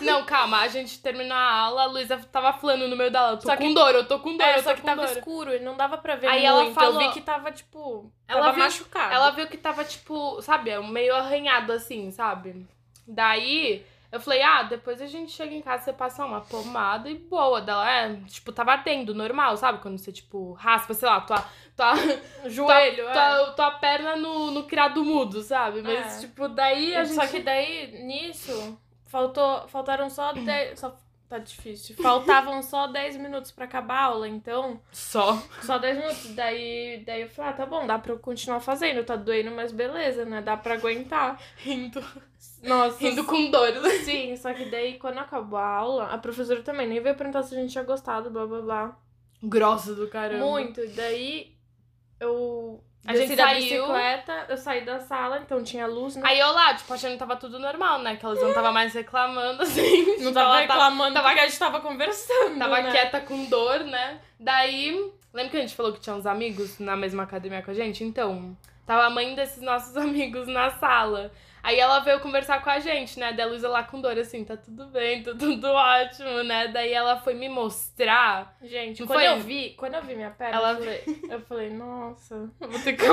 [0.00, 3.36] Não, calma, a gente terminou a aula, a Luísa tava falando no meio da aula,
[3.36, 4.86] tô Só com que- dor, eu tô com dor, É, eu só tô que com
[4.88, 5.16] tava dor.
[5.16, 6.46] escuro e não dava pra ver Aí muito.
[6.46, 9.14] ela falou- Eu vi que tava, tipo, Ela tava viu- machucado.
[9.14, 12.66] Ela viu que tava, tipo, sabe, meio arranhado assim, sabe?
[13.06, 17.14] Daí eu falei, ah, depois a gente chega em casa, você passa uma pomada e
[17.14, 17.60] boa.
[17.60, 19.78] Dela, é, tipo, tava ardendo, normal, sabe?
[19.80, 21.44] Quando você, tipo, raspa, sei lá, tua,
[21.76, 21.94] tua,
[22.50, 23.12] Joelho, é.
[23.12, 25.80] tua, tua perna no, no criado mudo, sabe?
[25.82, 26.20] Mas, É.
[26.26, 27.14] tipo, daí a gente.
[27.14, 30.78] Só que daí, nisso, faltou, faltaram só 10.
[30.80, 30.96] Só,
[31.30, 31.94] tá difícil.
[31.96, 34.80] Faltavam só 10 minutos pra acabar a aula, então.
[34.90, 35.40] Só.
[35.62, 36.34] Só 10 minutos.
[36.34, 39.04] Daí, daí eu falei, ah, tá bom, dá pra eu continuar fazendo.
[39.04, 40.42] Tá doendo, mas beleza, né?
[40.42, 41.40] Dá pra aguentar.
[41.56, 42.04] Rindo.
[42.64, 42.98] Nossa.
[42.98, 43.72] Rindo com dor.
[44.04, 47.54] Sim, só que daí, quando acabou a aula, a professora também nem veio perguntar se
[47.54, 48.98] a gente tinha gostado, blá blá blá.
[49.40, 50.44] Grossa do caramba.
[50.44, 50.84] Muito.
[50.88, 51.56] Daí,
[52.18, 52.82] eu.
[53.06, 53.82] A gente da saiu.
[53.86, 56.22] bicicleta, eu saí da sala, então tinha luz, né?
[56.24, 58.16] Aí eu lá, tipo, achando que tava tudo normal, né?
[58.16, 60.18] Que elas não tava mais reclamando, assim.
[60.22, 62.58] Não tava reclamando tava- porque a gente tava conversando.
[62.58, 62.90] Tava né?
[62.90, 64.18] quieta com dor, né?
[64.38, 67.74] Daí, lembra que a gente falou que tinha uns amigos na mesma academia com a
[67.74, 68.04] gente?
[68.04, 71.32] Então, tava a mãe desses nossos amigos na sala.
[71.62, 73.32] Aí ela veio conversar com a gente, né?
[73.32, 76.68] Da Luísa lá com dor, assim, tá tudo bem, tá tudo ótimo, né?
[76.68, 78.56] Daí ela foi me mostrar.
[78.62, 79.28] Gente, Não quando foi?
[79.28, 82.94] eu vi, quando eu vi minha perna, Ela- eu, falei, eu falei, nossa, vou ter
[82.94, 83.06] que.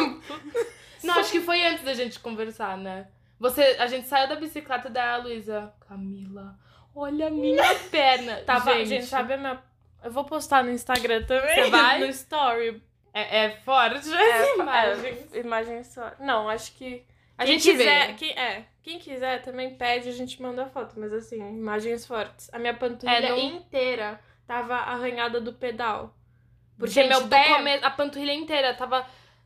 [1.03, 3.07] Não, acho que foi antes da gente conversar, né?
[3.39, 5.71] Você, a gente saiu da bicicleta da Luísa.
[5.87, 6.55] Camila,
[6.95, 8.37] olha a minha perna.
[8.45, 9.61] Tava, gente, gente, sabe a minha.
[10.03, 11.55] Eu vou postar no Instagram também.
[11.65, 11.99] Você vai?
[11.99, 12.81] No story.
[13.13, 15.27] É, é forte É, imagem.
[15.33, 16.11] é, imagem só.
[16.19, 17.03] Não, acho que.
[17.37, 18.13] A quem gente quiser, vê.
[18.15, 20.95] Quem, é, quem quiser também pede, a gente manda foto.
[20.99, 22.49] Mas assim, imagens fortes.
[22.53, 26.15] A minha panturrilha É, não- inteira tava arranhada do pedal.
[26.77, 27.43] Porque Gente, meu pé.
[27.55, 29.05] come- a panturrilha inteira tava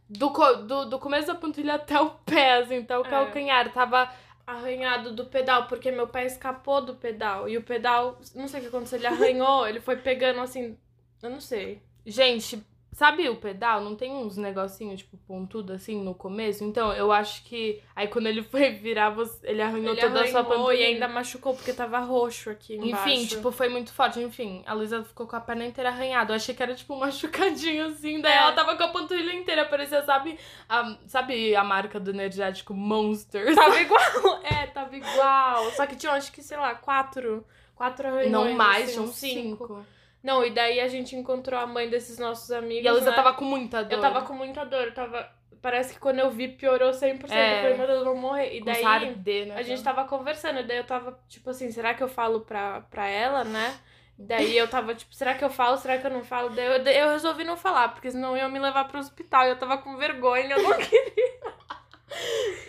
[0.10, 3.10] do, co- do, do começo da panturrilha até o pé, assim, até o É.
[3.10, 3.71] calcanhar.
[3.71, 4.10] Tava.
[4.45, 7.47] arranhado do pedal, porque meu pé escapou do pedal.
[7.47, 10.77] E o pedal, não sei o que aconteceu, ele arranhou, ele foi pegando assim.
[11.21, 11.82] Eu não sei.
[12.06, 13.82] Gente, sabe o pedal?
[13.82, 16.63] Não tem uns negocinhos, tipo, pontudo assim no começo?
[16.63, 17.82] Então, eu acho que.
[17.95, 20.84] Aí quando ele foi virar, ele arranhou Ele toda a sua arranhou panturrilha.
[20.89, 23.10] e ainda machucou porque tava roxo aqui embaixo.
[23.10, 24.19] Enfim, tipo, foi muito forte.
[24.19, 26.32] Enfim, a Luísa ficou com a perna inteira arranhada.
[26.32, 28.19] Eu achei que era, tipo, um machucadinho, assim.
[28.21, 28.38] Daí É.
[28.38, 29.65] ela tava com a panturrilha inteira.
[29.65, 33.56] Parecia, sabe, a, sabe a marca do energético Monsters?
[33.56, 34.41] Tava igual.
[34.43, 35.71] É, tava igual.
[35.71, 37.45] Só que tinha, acho que, sei lá, quatro.
[37.75, 38.32] Quatro arranhões.
[38.32, 39.86] Não mais, assim, tinham uns cinco.
[40.23, 42.86] Não, e daí a gente encontrou a mãe desses nossos amigos.
[42.86, 43.15] E a Luísa né?
[43.15, 43.95] tava com muita dor.
[43.95, 44.86] Eu tava com muita dor.
[44.86, 45.29] Eu tava.
[45.62, 47.29] Parece que quando eu vi, piorou 100%.
[47.31, 47.57] É.
[47.57, 48.55] Eu falei, meu Deus, eu vou morrer.
[48.55, 48.81] E com daí.
[48.81, 49.55] sarder, né?
[49.55, 52.81] A gente tava conversando, e daí eu tava, tipo assim, será que eu falo pra,
[52.81, 53.75] pra ela, né?
[54.17, 56.49] Daí eu tava, tipo, será que eu falo, será que eu não falo?
[56.49, 59.45] Daí eu, eu resolvi não falar, porque senão iam me levar pro hospital.
[59.45, 61.53] E eu tava com vergonha, eu não queria.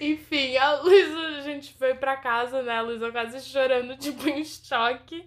[0.00, 2.78] Enfim, a Luísa, a gente foi pra casa, né?
[2.78, 5.24] A Luísa quase chorando, tipo, em choque.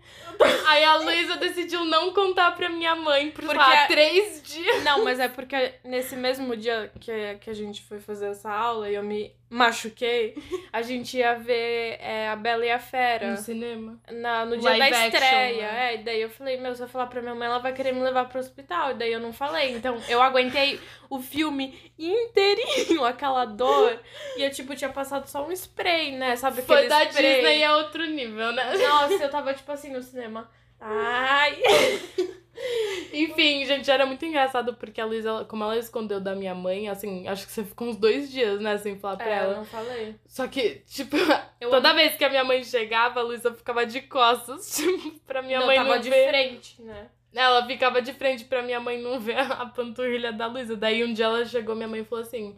[0.67, 4.84] Aí a Luísa decidiu não contar pra minha mãe por, sei lá, Porque- três dias.
[4.84, 8.89] Não, mas é porque nesse mesmo dia que, que a gente foi fazer essa aula
[8.89, 10.36] e eu me machuquei,
[10.72, 13.32] a gente ia ver é, a Bela e a Fera.
[13.32, 13.98] No cinema.
[14.12, 15.94] Na, no dia Live da action, estreia, né?
[15.94, 15.96] é.
[15.96, 18.02] E daí eu falei, meu, se eu falar pra minha mãe, ela vai querer me
[18.02, 18.91] levar pro hospital.
[18.91, 19.74] E daí eu não falei.
[19.74, 23.98] Então eu aguentei o filme inteirinho, aquela dor.
[24.36, 26.36] E eu, tipo, tinha passado só um spray, né?
[26.36, 27.36] Sabe aquele Foi da spray?
[27.36, 28.74] Disney é outro nível, né?
[28.78, 30.50] Nossa, eu tava, tipo assim, no cinema.
[30.80, 31.58] Ai.
[33.13, 37.28] Enfim, gente, era muito engraçado porque a Luísa, como ela escondeu da minha mãe, assim,
[37.28, 39.56] acho que você ficou uns dois dias, né, sem falar pra É, eu ela.
[39.58, 40.15] não falei.
[40.28, 41.15] Só que, tipo,
[41.60, 45.41] Eu toda vez que a minha mãe chegava, a Luísa ficava de costas, tipo, pra
[45.41, 46.30] minha não, mãe tava não de ver.
[46.30, 47.08] frente, né?
[47.34, 50.76] Ela ficava de frente pra minha mãe não ver a panturrilha da Luísa.
[50.78, 52.56] Daí um dia ela chegou, minha mãe falou assim: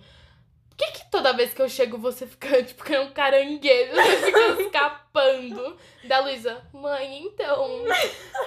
[0.78, 3.96] Por que, que toda vez que eu chego você fica, tipo, que é um caranguejo,
[3.96, 5.76] você fica escapando?
[6.04, 7.84] Da Luísa, mãe, então.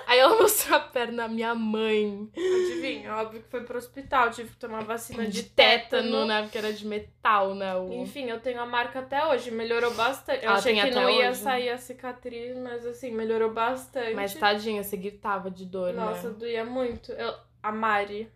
[0.07, 2.31] Aí ela mostrou a perna à minha mãe.
[2.37, 6.43] Adivinha, óbvio que foi pro hospital, tive que tomar vacina De de, tétano, né?
[6.43, 7.75] Porque era de metal, né?
[7.75, 7.93] O...
[7.95, 10.45] Enfim, eu tenho a marca até hoje, melhorou bastante.
[10.45, 11.40] Eu Ela achei que não ia hoje?
[11.40, 14.14] sair a cicatriz, mas assim, melhorou bastante.
[14.14, 16.35] Mas tadinha, você gritava de dor, Nossa, né?
[16.38, 17.11] doía muito.
[17.11, 17.35] Eu...
[17.62, 18.33] A Mari.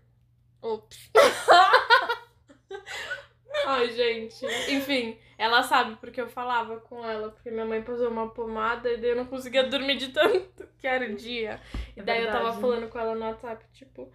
[0.61, 1.11] Ops.
[3.67, 4.45] Ai, gente.
[4.71, 8.97] Enfim, ela sabe porque eu falava com ela, porque minha mãe passou uma pomada e
[8.97, 11.61] daí eu não conseguia dormir de tanto que era o dia.
[11.97, 12.61] E É daí eu tava verdade.
[12.61, 14.11] falando com ela no WhatsApp, tipo,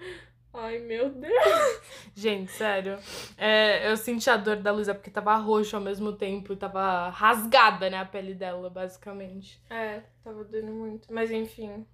[0.53, 1.81] ai meu Deus.
[2.15, 2.97] Gente, sério.
[3.37, 6.53] É, eu senti a dor da Luísa porque tava roxo ao mesmo tempo.
[6.53, 9.61] e Tava rasgada, né, a pele dela, basicamente.
[9.69, 11.11] É, tava doendo muito.
[11.13, 11.85] Mas enfim,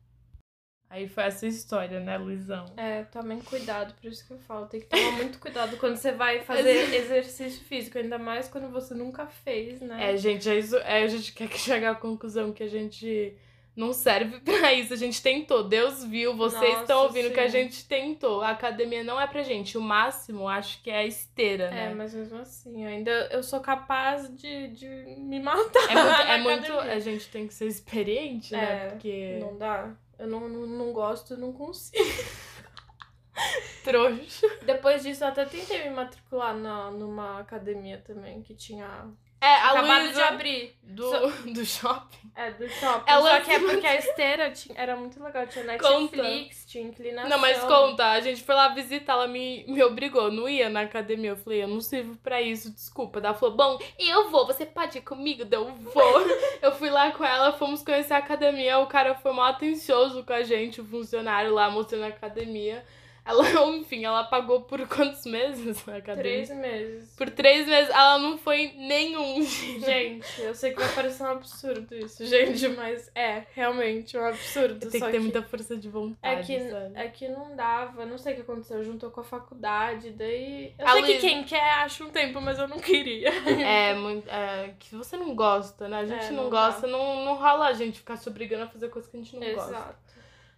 [0.95, 2.65] Aí foi essa história, né, Luizão?
[2.77, 4.65] é, tomem cuidado, por isso que eu falo.
[4.65, 8.93] Tem que tomar muito cuidado quando você vai fazer exercício físico, ainda mais quando você
[8.93, 10.13] nunca fez, né?
[10.13, 13.35] É, gente, é isso, é, a gente quer que chegar à conclusão que a gente
[13.75, 14.93] não serve pra isso.
[14.93, 17.59] A gente tentou, Deus viu, vocês Nossa, estão ouvindo que a sim.
[17.63, 18.41] gente tentou.
[18.41, 19.77] A academia não é pra gente.
[19.77, 21.93] O máximo, acho que é a esteira, É, né?
[21.93, 25.91] mas mesmo assim, ainda eu sou capaz de, de me matar.
[25.91, 26.79] É muito, é muito.
[26.79, 28.85] A gente tem que ser experiente, né?
[28.85, 29.39] É, Porque.
[29.41, 29.93] Não dá.
[30.17, 32.03] Eu não, não, não gosto, não consigo.
[33.83, 34.47] Trouxa.
[34.65, 39.71] Depois disso, eu até tentei me matricular na, numa academia também, que tinha É, a
[39.71, 40.75] acabado de Luísa abrir.
[40.81, 42.31] do, do shopping.
[42.35, 43.03] É, do shopping.
[43.09, 45.45] Ela Só que é porque a esteira tinha, era muito legal.
[45.47, 46.17] Tinha Conta.
[46.17, 47.29] Netflix, tinha inclinação.
[47.29, 50.81] Não, mas conta, a gente foi lá visitar, ela me, me obrigou, não ia na
[50.81, 51.31] academia.
[51.31, 53.19] Eu falei, eu não sirvo pra isso, desculpa.
[53.19, 55.47] Ela falou, bom, eu vou, você pode ir comigo?
[55.49, 56.21] Eu vou.
[56.61, 60.33] eu fui lá com ela, fomos conhecer a academia, o cara foi mal atencioso com
[60.33, 62.83] a gente, o funcionário lá mostrando a academia.
[63.25, 63.43] Ela,
[63.75, 66.45] enfim, ela pagou por quantos meses na academia?
[66.45, 67.15] Três meses.
[67.15, 69.41] Por três meses, ela não foi nenhum.
[69.43, 74.89] Gente, eu sei que vai parecer um absurdo isso, gente, mas é realmente um absurdo.
[74.89, 76.91] Tem que ter muita força de É vontade, que, sabe?
[76.95, 80.73] é que não dava, não sei o que aconteceu, juntou com a faculdade, daí.
[80.77, 83.31] Eu A sei que quem quer acha um tempo, mas eu não queria.
[83.65, 85.99] É, muito, é, que você não gosta, né?
[85.99, 88.67] A gente É, não, não gosta, não, não rola a gente ficar se obrigando a
[88.67, 89.95] fazer coisa que a gente não gosta.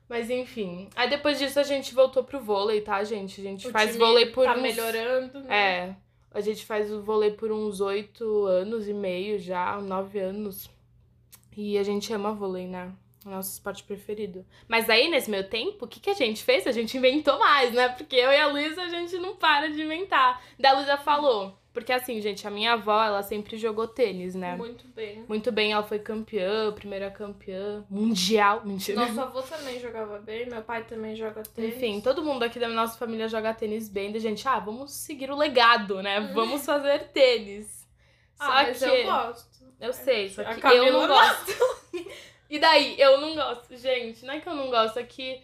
[0.10, 0.88] Mas enfim.
[0.96, 3.41] Aí depois disso a gente voltou pro vôlei, tá, gente?
[3.41, 4.62] A gente O faz vôlei por tá uns...
[4.62, 5.56] melhorando, né?
[5.56, 5.96] É.
[6.32, 10.70] A gente faz o vôlei por uns oito anos e meio já, nove anos.
[11.56, 12.91] E a gente ama vôlei, né?
[13.26, 14.46] O nosso esporte preferido.
[14.67, 16.65] Mas aí, nesse meio tempo, o que, que a gente fez?
[16.67, 17.89] A gente inventou mais, né?
[17.89, 20.41] Porque eu e a Luísa, a gente não para de inventar.
[20.58, 21.58] Da Luísa falou.
[21.78, 24.56] Porque assim, gente, a minha avó, ela sempre jogou tênis, né?
[24.56, 25.24] Muito bem.
[25.28, 28.63] Muito bem, ela foi campeã, primeira campeã mundial.
[28.66, 29.00] Mentira.
[29.00, 31.76] Nosso avô também jogava bem, meu pai também joga tênis.
[31.76, 34.12] Enfim, todo mundo aqui da nossa família joga tênis bem.
[34.12, 36.32] Da gente, ah, vamos seguir o legado, né?
[36.34, 37.88] Vamos fazer tênis.
[38.34, 38.84] Só ah, mas que.
[38.84, 39.66] eu gosto.
[39.80, 41.08] eu sei, só que eu não não.
[41.08, 41.54] gosto.
[42.50, 43.78] e daí, eu não gosto.
[43.78, 45.44] Gente, não é que eu não gosto, é que.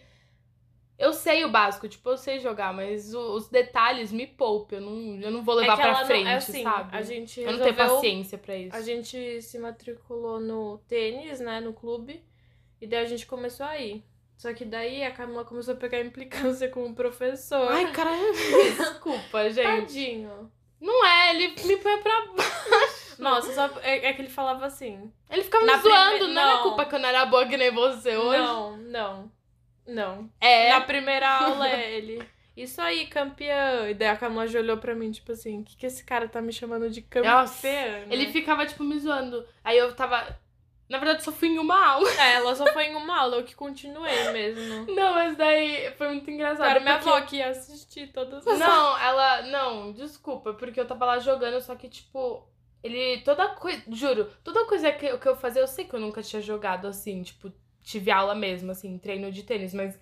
[0.98, 4.76] Eu sei o básico, tipo, eu sei jogar, mas o- os detalhes me poupam.
[4.76, 6.96] Eu não, eu não vou levar é pra ela não- frente, é assim, sabe?
[6.96, 8.76] A gente eu não tenho resolveu- paciência pra isso.
[8.76, 12.24] A gente se matriculou no tênis, né, no clube,
[12.80, 14.04] e daí a gente começou a ir.
[14.36, 16.00] Só que daí a Camila começou a pegar
[16.58, 17.70] implicância com o professor.
[17.72, 18.20] Ai, caralho.
[18.78, 19.64] Desculpa, gente.
[19.66, 20.50] Tadinho.
[20.80, 23.16] Não é, ele me põe pra baixo.
[23.18, 25.10] Nossa, só é, é que ele falava assim.
[25.30, 26.62] Ele ficava me zoando, prime- não é não.
[26.62, 28.38] culpa que eu não era boa que nem você hoje.
[28.42, 29.32] Não, não,
[29.86, 30.30] não.
[30.40, 30.70] É.
[30.70, 32.22] Na primeira aula é ele.
[32.56, 33.88] Isso aí, campeã.
[33.90, 36.28] E daí a Camila já olhou pra mim, tipo assim, o que, que esse cara
[36.28, 37.40] tá me chamando de campeã?
[37.40, 38.06] Nossa, né?
[38.10, 39.44] Ele ficava, tipo, me zoando.
[39.64, 40.24] Aí eu tava.
[40.88, 42.08] Na verdade, só fui em uma aula.
[42.20, 44.86] É, ela só foi em uma aula, eu que continuei mesmo.
[44.94, 46.68] Não, mas daí foi muito engraçado.
[46.68, 49.42] Era minha porque- avó que ia assistir todas as Não, ela.
[49.42, 52.46] Não, desculpa, porque eu tava lá jogando, só que, tipo.
[52.84, 53.20] Ele.
[53.22, 53.82] Toda coisa.
[53.90, 57.50] Juro, toda coisa que eu fazia, eu sei que eu nunca tinha jogado assim, tipo,
[57.84, 59.98] tive aula mesmo, assim, treino de tênis, mas.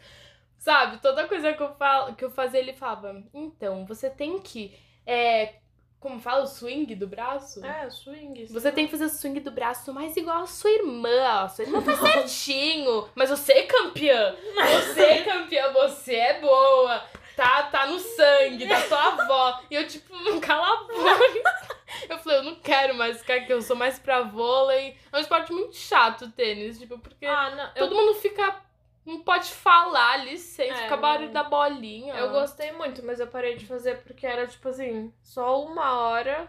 [0.56, 4.72] Sabe, toda coisa que eu, falo, que eu fazia, ele falava, então, você tem que.
[5.04, 5.54] É,
[6.02, 7.64] como fala, o swing do braço?
[7.64, 8.46] É, swing.
[8.46, 11.44] Você tem que fazer o swing do braço mais igual a sua irmã.
[11.44, 11.48] ó.
[11.48, 13.08] Sua irmã faz certinho.
[13.14, 14.34] Mas você é campeã.
[14.54, 17.04] Você é campeã, você é boa.
[17.36, 19.60] Tá, tá no sangue da tua avó.
[19.70, 21.61] E eu, tipo, cala a boca.
[22.08, 24.96] Eu falei, eu não quero mais ficar aqui, eu sou mais pra vôlei.
[25.12, 27.64] É um esporte muito chato o tênis, tipo, porque Ah, não.
[27.74, 28.56] Eu, todo mundo fica.
[29.04, 31.32] Não pode falar, licença, É, fica barulho não.
[31.32, 32.14] da bolinha.
[32.14, 36.48] eu gostei muito, mas eu parei de fazer porque era, tipo assim, só uma hora,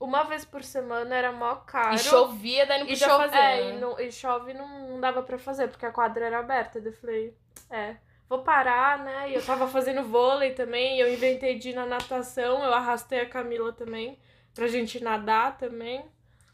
[0.00, 1.94] uma vez por semana, era mó caro.
[1.94, 3.36] E chovia, daí não E podia chove, fazer.
[3.38, 3.70] é, né?
[3.70, 6.80] e, não, e chove não, não dava pra fazer, porque a quadra era aberta.
[6.80, 7.36] Daí eu falei,
[7.70, 7.94] é,
[8.28, 9.30] vou parar, né?
[9.30, 13.20] E eu tava fazendo vôlei também, e eu inventei de ir na natação, eu arrastei
[13.20, 14.18] a Camila também,
[14.54, 16.04] pra gente nadar também.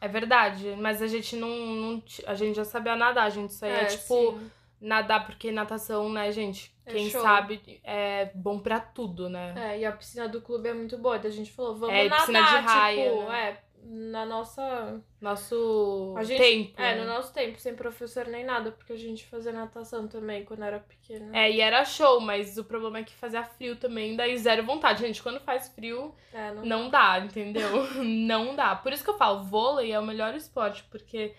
[0.01, 3.67] É verdade, mas a gente não, não a gente já sabia nadar, a gente só
[3.67, 4.51] ia, tipo, sim.
[4.81, 6.73] nadar porque natação, né, gente?
[6.87, 7.21] É Quem show.
[7.21, 9.55] sabe é bom pra tudo, né?
[9.57, 11.19] É, e a piscina do clube é muito boa.
[11.19, 13.49] Daí a gente falou, vamos É, nadar, piscina de raia, tipo, né?
[13.51, 15.01] é, na nossa.
[15.21, 16.81] Nosso A gente, tempo.
[16.81, 17.01] É, né?
[17.01, 20.79] no nosso tempo, sem professor nem nada, porque a gente fazia natação também quando era
[20.79, 21.37] pequena.
[21.37, 25.01] É, e era show, mas o problema é que fazia frio também, daí zero vontade.
[25.01, 27.69] Gente, quando faz frio, É, não, não dá, entendeu?
[28.05, 28.77] não dá.
[28.77, 31.35] Por isso que eu falo, vôlei é o melhor esporte, porque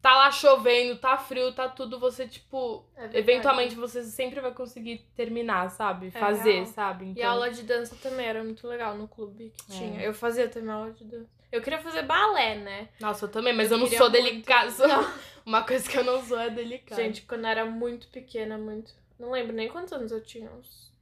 [0.00, 4.98] tá lá chovendo, tá frio, tá tudo, você, tipo, é eventualmente você sempre vai conseguir
[5.16, 6.08] terminar, sabe?
[6.08, 6.66] É Fazer, real.
[6.66, 7.12] sabe?
[7.16, 9.76] E a aula de dança também era muito legal no clube que É.
[9.78, 10.00] tinha.
[10.02, 11.34] Eu fazia também aula de dança.
[11.50, 12.88] Eu queria fazer balé, né?
[13.00, 14.12] Nossa, eu também, mas eu, Eu não sou muito.
[14.12, 14.70] delicada.
[15.46, 17.00] Uma coisa que eu não sou é delicada.
[17.00, 18.92] Gente, quando eu era muito pequena, muito.
[19.18, 20.50] Não lembro nem quantos anos eu tinha.
[20.50, 20.92] Uns...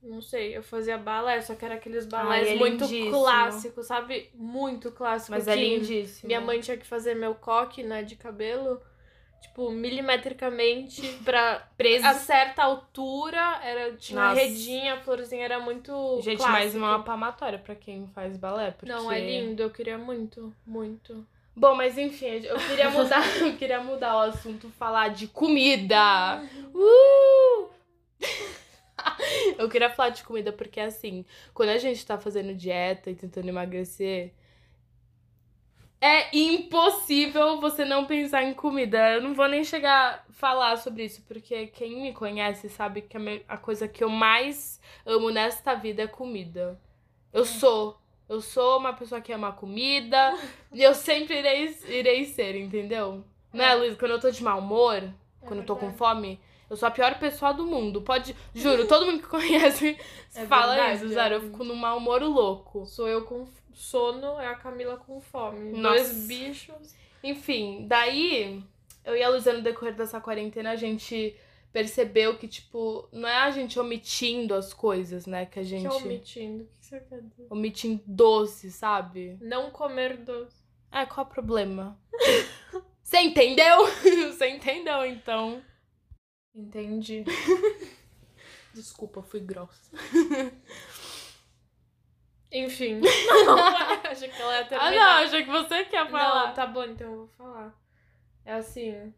[0.00, 3.10] Não sei, eu fazia balé, só que era aqueles balés Ai, é muito lindíssimo.
[3.10, 4.30] clássicos, sabe?
[4.34, 5.32] Muito clássico.
[5.32, 6.28] mas é lindíssimo.
[6.28, 8.80] Minha mãe tinha que fazer meu coque, né, de cabelo,
[9.40, 12.06] tipo, milimetricamente pra preso.
[12.06, 13.60] a certa altura.
[13.62, 14.40] Era, tinha uma Nossa.
[14.40, 16.20] redinha, a florzinha era muito.
[16.22, 16.58] Gente, clássico.
[16.58, 18.70] mais uma palmatória pra quem faz balé.
[18.70, 18.90] Porque...
[18.90, 21.26] Não, é lindo, eu queria muito, muito.
[21.54, 26.40] Bom, mas enfim, eu queria mudar, eu queria mudar o assunto, falar de comida.
[26.72, 27.68] Uh!
[29.58, 33.48] eu queria falar de comida porque assim, quando a gente tá fazendo dieta e tentando
[33.48, 34.32] emagrecer,
[36.00, 39.14] é impossível você não pensar em comida.
[39.14, 43.16] Eu não vou nem chegar a falar sobre isso, porque quem me conhece sabe que
[43.48, 46.80] a, coisa que eu mais amo nesta vida é comida.
[47.32, 48.00] Eu sou.
[48.28, 50.36] Eu sou uma pessoa que ama comida
[50.72, 53.24] e eu sempre irei, irei ser, entendeu?
[53.52, 53.96] Né, Luiz?
[53.96, 55.02] Quando eu tô de mau humor,
[55.40, 58.02] quando eu tô com fome, eu sou a pior pessoa do mundo.
[58.02, 59.98] Pode, juro, todo mundo que conhece
[60.34, 61.36] É fala verdade, isso, sério.
[61.36, 61.44] Eu é.
[61.44, 62.84] fico num mau humor louco.
[62.84, 63.46] Sou eu com
[63.78, 65.72] sono, é a Camila com fome.
[65.78, 65.94] Nossa.
[66.04, 66.94] Dois bichos.
[67.22, 68.62] Enfim, daí
[69.04, 71.36] eu e a Luísa no decorrer dessa quarentena, a gente
[71.72, 75.46] percebeu que, tipo, não é a gente omitindo as coisas, né?
[75.46, 75.86] Que a Que gente.
[75.86, 76.64] é omitindo.
[76.64, 77.46] O que você quer dizer?
[77.50, 79.36] Omitindo doce, sabe?
[79.40, 80.56] Não comer doce.
[80.90, 81.98] É, qual o problema?
[83.02, 83.86] Você entendeu?
[84.32, 85.62] Você entendeu, então.
[86.54, 87.24] Entendi.
[88.74, 89.90] Desculpa, fui grossa.
[92.52, 93.00] Enfim.
[94.10, 94.90] Achei que ela ia Ah, terminar.
[94.92, 96.46] não, achei que você quer falar.
[96.48, 97.74] Não, tá bom, então eu vou falar.
[98.44, 99.12] É assim.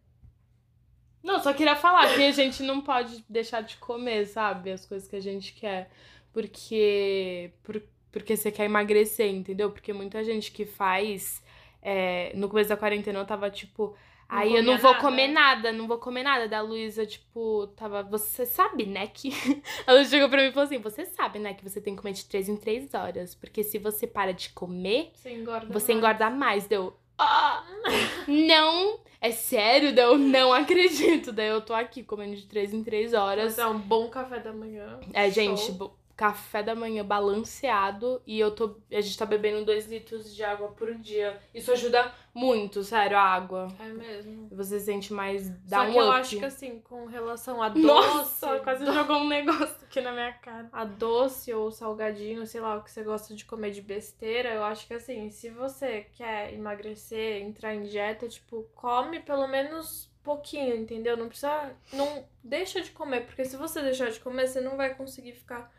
[1.22, 4.72] Não, só queria falar que a gente não pode deixar de comer, sabe?
[4.72, 5.90] As coisas que a gente quer.
[6.32, 7.52] Porque.
[7.62, 9.70] Por, porque você quer emagrecer, entendeu?
[9.70, 11.42] Porque muita gente que faz.
[11.82, 13.94] é, no começo da quarentena eu tava tipo.
[14.30, 15.02] Aí eu não vou nada.
[15.04, 16.46] comer nada, não vou comer nada.
[16.48, 18.02] Da Luísa, tipo, tava.
[18.04, 19.06] Você sabe, né?
[19.08, 19.30] Que.
[19.86, 21.54] Ela chegou pra mim e falou assim: Você sabe, né?
[21.54, 23.34] Que você tem que comer de 3 em 3 horas.
[23.34, 25.66] Porque se você para de comer, Você engorda.
[25.72, 25.98] você mais.
[25.98, 26.66] engorda mais.
[26.66, 26.96] Deu.
[27.18, 27.64] "Ah,
[28.26, 29.00] não!
[29.20, 29.94] É sério?
[29.94, 31.30] Deu, não acredito.
[31.32, 33.56] Daí eu tô aqui comendo de 3 em 3 horas.
[33.56, 34.98] Mas é um bom café da manhã.
[35.12, 35.32] É, Show.
[35.32, 38.76] gente, bo- café da manhã balanceado e eu tô.
[38.92, 41.40] A gente tá bebendo 2 litros de água por dia.
[41.54, 43.68] Isso ajuda muito, sério, a água.
[43.80, 44.46] É mesmo.
[44.52, 45.48] Você sente mais.
[45.64, 46.20] Dá Só um que eu up.
[46.20, 47.86] acho que assim, com relação a doce.
[47.86, 50.68] Nossa, quase do- jogou um negócio aqui na minha cara.
[50.72, 54.62] a doce ou salgadinho, sei lá, o que você gosta de comer de besteira, eu
[54.64, 60.76] acho que assim, se você quer emagrecer, entrar em dieta, tipo, come pelo menos pouquinho,
[60.76, 61.16] entendeu?
[61.16, 61.72] Não precisa.
[61.94, 65.72] Não deixa de comer, porque se você deixar de comer, você não vai conseguir ficar.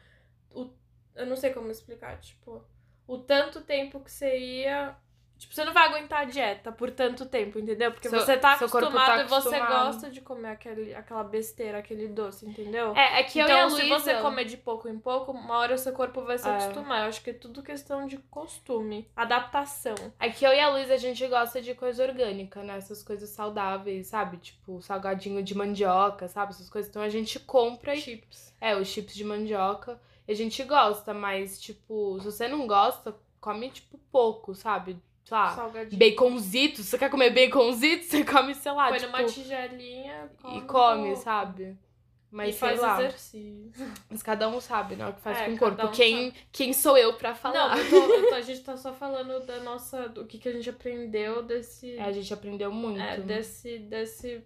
[0.54, 0.70] O,
[1.16, 2.64] eu não sei como explicar, tipo,
[3.08, 4.96] o tanto tempo que você ia.
[5.38, 7.92] Tipo, você não vai aguentar a dieta por tanto tempo, entendeu?
[7.92, 11.80] Porque Seu- você tá corpo acostumado tá e você gosta de comer aquele, aquela besteira,
[11.80, 12.96] aquele doce, entendeu?
[12.96, 14.00] É, é que eu então, e a se Luísa...
[14.00, 16.52] você comer de pouco em pouco, uma hora o seu corpo vai se É.
[16.52, 17.02] acostumar.
[17.02, 19.96] Eu acho que é tudo questão de costume, adaptação.
[20.20, 22.78] É que eu e a Luísa, a gente gosta de coisa orgânica, né?
[22.78, 24.38] Essas coisas saudáveis, sabe?
[24.38, 26.52] Tipo, salgadinho de mandioca, sabe?
[26.52, 26.88] Essas coisas.
[26.88, 28.00] Então a gente compra e.
[28.02, 28.54] Chips.
[28.62, 30.00] É, os chips de mandioca.
[30.32, 34.98] A gente gosta, mas, tipo, se você não gosta, come, tipo, pouco, sabe?
[35.26, 36.00] Sei lá, Salgadinho.
[36.00, 36.86] baconzitos.
[36.86, 38.08] Você quer comer baconzitos?
[38.10, 39.12] Você come, sei lá, Põe tipo.
[39.12, 41.22] numa tigelinha come e come, pouco.
[41.24, 41.78] sabe?
[42.34, 42.98] Mas e faz lá.
[42.98, 43.72] exercício.
[44.10, 45.06] Mas cada um sabe, né?
[45.10, 45.86] O que faz É, com o corpo.
[45.88, 47.76] um quem, quem sou eu pra falar?
[47.76, 50.08] Não, eu tô- eu tô- a gente tá só falando da nossa.
[50.08, 51.98] do que, que a gente aprendeu desse.
[51.98, 53.02] É, a gente aprendeu muito.
[53.02, 54.42] É, desse, desse.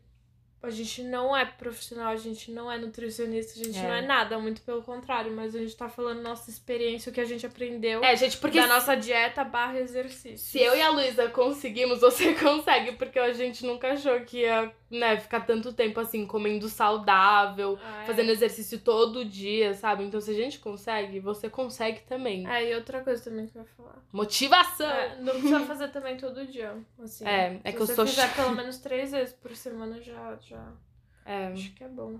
[0.66, 3.84] A gente não é profissional, a gente não é nutricionista, a gente É.
[3.84, 7.22] não é nada, muito pelo contrário, mas a gente tá falando nossa experiência, o que
[7.22, 10.38] a gente aprendeu É, gente, porque da nossa dieta barra exercício.
[10.38, 14.72] Se eu e a Luísa conseguimos, você consegue, porque a gente nunca achou que ia,
[14.90, 18.06] né, ficar tanto tempo assim, comendo saudável, Ah, é.
[18.06, 20.04] fazendo exercício todo dia, sabe?
[20.04, 22.48] Então, se a gente consegue, você consegue também.
[22.48, 23.96] É, e outra coisa também que eu ia falar.
[24.14, 24.90] Motivação!
[24.90, 26.78] É, não precisa fazer também todo dia.
[27.04, 30.00] Assim, É, é Se que eu sou fizer ch- pelo menos três vezes por semana,
[30.02, 30.68] já, já
[31.26, 32.20] É, acho que é bom.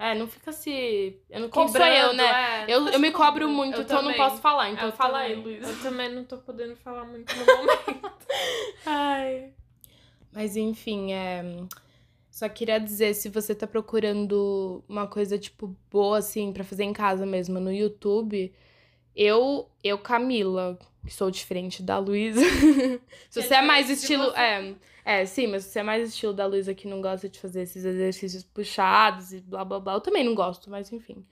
[0.00, 1.20] É, não fica se.
[1.28, 2.62] Eu não quem sou eu, né?
[2.68, 4.12] É, eu, eu me cobro muito, eu então também.
[4.14, 4.70] eu não posso falar.
[4.70, 5.32] Então eu fala também.
[5.34, 5.68] aí, Luiz.
[5.68, 8.12] Eu também não tô podendo falar muito no momento.
[8.86, 9.52] Ai.
[10.38, 11.42] Mas enfim, é.
[12.30, 16.92] Só queria dizer, se você tá procurando uma coisa, tipo, boa, assim, para fazer em
[16.92, 18.54] casa mesmo, no YouTube,
[19.16, 22.40] eu, eu, Camila, que sou diferente da Luísa.
[23.28, 24.30] se você é mais estilo.
[24.36, 27.40] É, é, sim, mas se você é mais estilo da Luísa que não gosta de
[27.40, 29.94] fazer esses exercícios puxados e blá blá blá.
[29.94, 31.26] Eu também não gosto, mas enfim.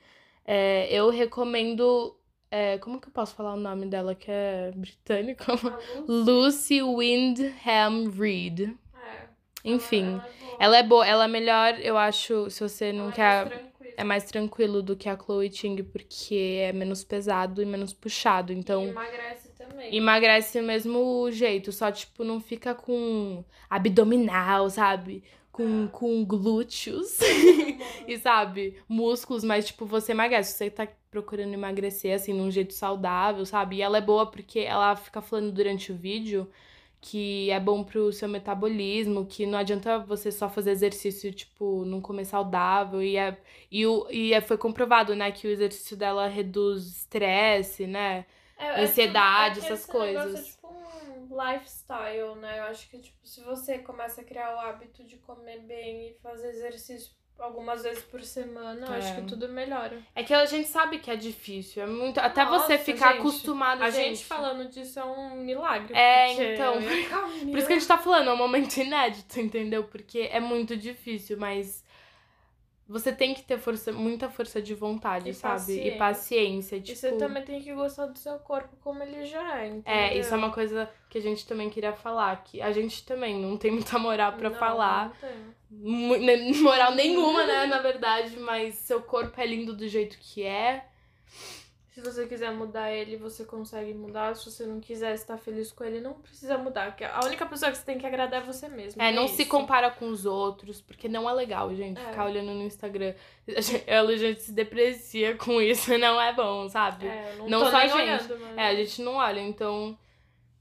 [0.44, 2.18] É, eu recomendo.
[2.50, 5.44] É, como que eu posso falar o nome dela, que é britânico?
[6.08, 8.76] Lucy Windham Reed.
[9.66, 9.70] É.
[9.70, 10.20] Enfim.
[10.58, 13.52] Ela é, boa, ela é melhor, eu acho, se você não ela quer.
[13.52, 17.92] É é mais tranquilo do que a Chloe Ting, porque é menos pesado e menos
[17.92, 18.52] puxado.
[18.52, 18.84] Então.
[18.84, 19.96] E emagrece também.
[19.96, 25.24] Emagrece do mesmo jeito, só tipo, não fica com abdominal, sabe?
[25.50, 25.88] Com, ah.
[25.88, 27.18] com glúteos
[28.06, 30.52] e, sabe, músculos, mas, tipo, você emagrece.
[30.52, 33.76] Você tá procurando emagrecer, assim, num jeito saudável, sabe?
[33.76, 36.46] E ela é boa porque ela fica falando durante o vídeo
[37.00, 42.00] que é bom pro seu metabolismo, que não adianta você só fazer exercício, tipo, não
[42.00, 43.02] comer saudável.
[43.02, 43.36] E, é,
[43.70, 48.26] e, o, e é, foi comprovado, né, que o exercício dela reduz estresse, né?
[48.58, 50.24] É, ansiedade, é, essas coisas.
[50.24, 52.60] Negócio, é tipo um lifestyle, né?
[52.60, 56.14] Eu acho que, tipo, se você começa a criar o hábito de comer bem e
[56.22, 58.98] fazer exercício algumas vezes por semana, é.
[58.98, 60.00] acho que tudo melhora.
[60.14, 63.20] É que a gente sabe que é difícil, é muito, até Nossa, você ficar gente,
[63.20, 64.16] acostumado, a gente.
[64.16, 65.94] gente falando disso é um milagre.
[65.94, 66.74] É, então,
[67.50, 69.84] por isso que a gente tá falando, é um momento inédito, entendeu?
[69.84, 71.84] Porque é muito difícil, mas
[72.88, 75.54] você tem que ter força, muita força de vontade, e sabe?
[75.54, 75.88] Paciência.
[75.88, 76.80] E paciência.
[76.80, 76.92] Tipo...
[76.92, 79.92] E você também tem que gostar do seu corpo como ele já é, entendeu?
[79.92, 82.44] É, isso é uma coisa que a gente também queria falar.
[82.44, 85.12] Que a gente também não tem muita moral para falar.
[85.70, 86.20] Não tem.
[86.20, 88.38] Né, moral nenhuma, né, na verdade.
[88.38, 90.86] Mas seu corpo é lindo do jeito que é.
[91.96, 94.36] Se você quiser mudar ele, você consegue mudar.
[94.36, 96.94] Se você não quiser estar feliz com ele, não precisa mudar.
[97.14, 99.00] A única pessoa que você tem que agradar é você mesmo.
[99.00, 99.36] É, é não isso.
[99.36, 102.04] se compara com os outros, porque não é legal, gente, é.
[102.10, 103.14] ficar olhando no Instagram.
[103.86, 107.06] Ela, a gente se deprecia com isso, não é bom, sabe?
[107.06, 107.94] É, não, não só a gente.
[107.94, 108.58] Olhando, mas...
[108.58, 109.98] É, a gente não olha, então.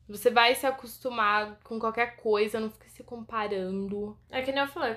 [0.07, 4.17] Você vai se acostumar com qualquer coisa, não fica se comparando.
[4.31, 4.95] É que nem eu falei,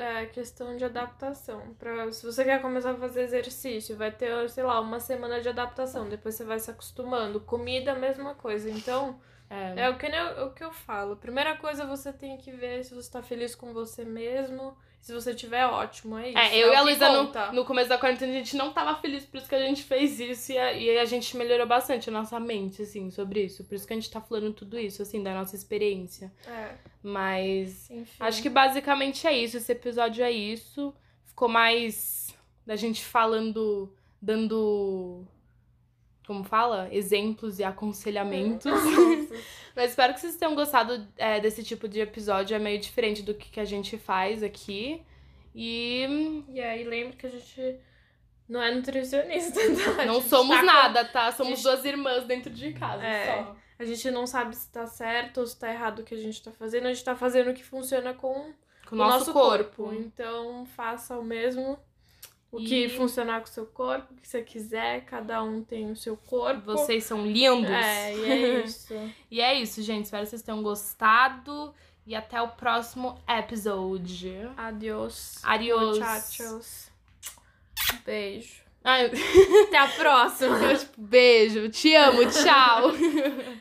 [0.00, 1.74] é questão de adaptação.
[1.78, 5.48] Pra, se você quer começar a fazer exercício, vai ter, sei lá, uma semana de
[5.48, 6.08] adaptação.
[6.08, 7.40] Depois você vai se acostumando.
[7.40, 8.70] Comida, mesma coisa.
[8.70, 11.16] Então, é, é o, que eu, o que eu falo.
[11.16, 14.76] Primeira coisa, você tem que ver se você está feliz com você mesmo.
[15.00, 16.38] Se você tiver, ótimo, é isso.
[16.38, 19.00] É, eu é e a Luísa, no, no começo da quarentena, a gente não tava
[19.00, 20.52] feliz, por isso que a gente fez isso.
[20.52, 23.64] E a, e a gente melhorou bastante a nossa mente, assim, sobre isso.
[23.64, 26.30] Por isso que a gente tá falando tudo isso, assim, da nossa experiência.
[26.46, 26.74] É.
[27.02, 28.16] Mas Enfim.
[28.20, 29.56] acho que basicamente é isso.
[29.56, 30.94] Esse episódio é isso.
[31.24, 32.28] Ficou mais
[32.66, 35.26] da gente falando, dando
[36.26, 36.88] como fala?
[36.92, 38.70] Exemplos e aconselhamentos.
[39.74, 42.54] Mas espero que vocês tenham gostado é, desse tipo de episódio.
[42.54, 45.02] É meio diferente do que, que a gente faz aqui.
[45.54, 46.44] E.
[46.48, 47.80] E aí, lembra que a gente
[48.48, 49.60] não é nutricionista,
[49.96, 50.04] tá?
[50.04, 51.12] Não somos tá nada, com...
[51.12, 51.32] tá?
[51.32, 51.62] Somos gente...
[51.62, 53.56] duas irmãs dentro de casa é, só.
[53.78, 56.42] A gente não sabe se tá certo ou se tá errado o que a gente
[56.42, 56.86] tá fazendo.
[56.86, 58.52] A gente tá fazendo o que funciona com,
[58.86, 59.84] com o nosso, nosso corpo.
[59.84, 59.94] corpo.
[59.94, 61.78] Então, faça o mesmo
[62.52, 62.64] o e...
[62.64, 66.16] que funcionar com o seu corpo, o que você quiser, cada um tem o seu
[66.16, 66.62] corpo.
[66.62, 67.70] Vocês são lindos.
[67.70, 69.12] É, e é isso.
[69.30, 70.06] e é isso, gente.
[70.06, 71.74] Espero que vocês tenham gostado.
[72.06, 74.52] E até o próximo episódio.
[74.56, 75.38] Adiós.
[75.44, 75.98] Adiós.
[75.98, 76.90] Muchachos.
[78.04, 78.62] Beijo.
[78.82, 79.10] Ai.
[79.68, 80.58] Até a próxima.
[80.96, 81.68] Beijo.
[81.68, 82.22] Te amo.
[82.30, 83.60] Tchau.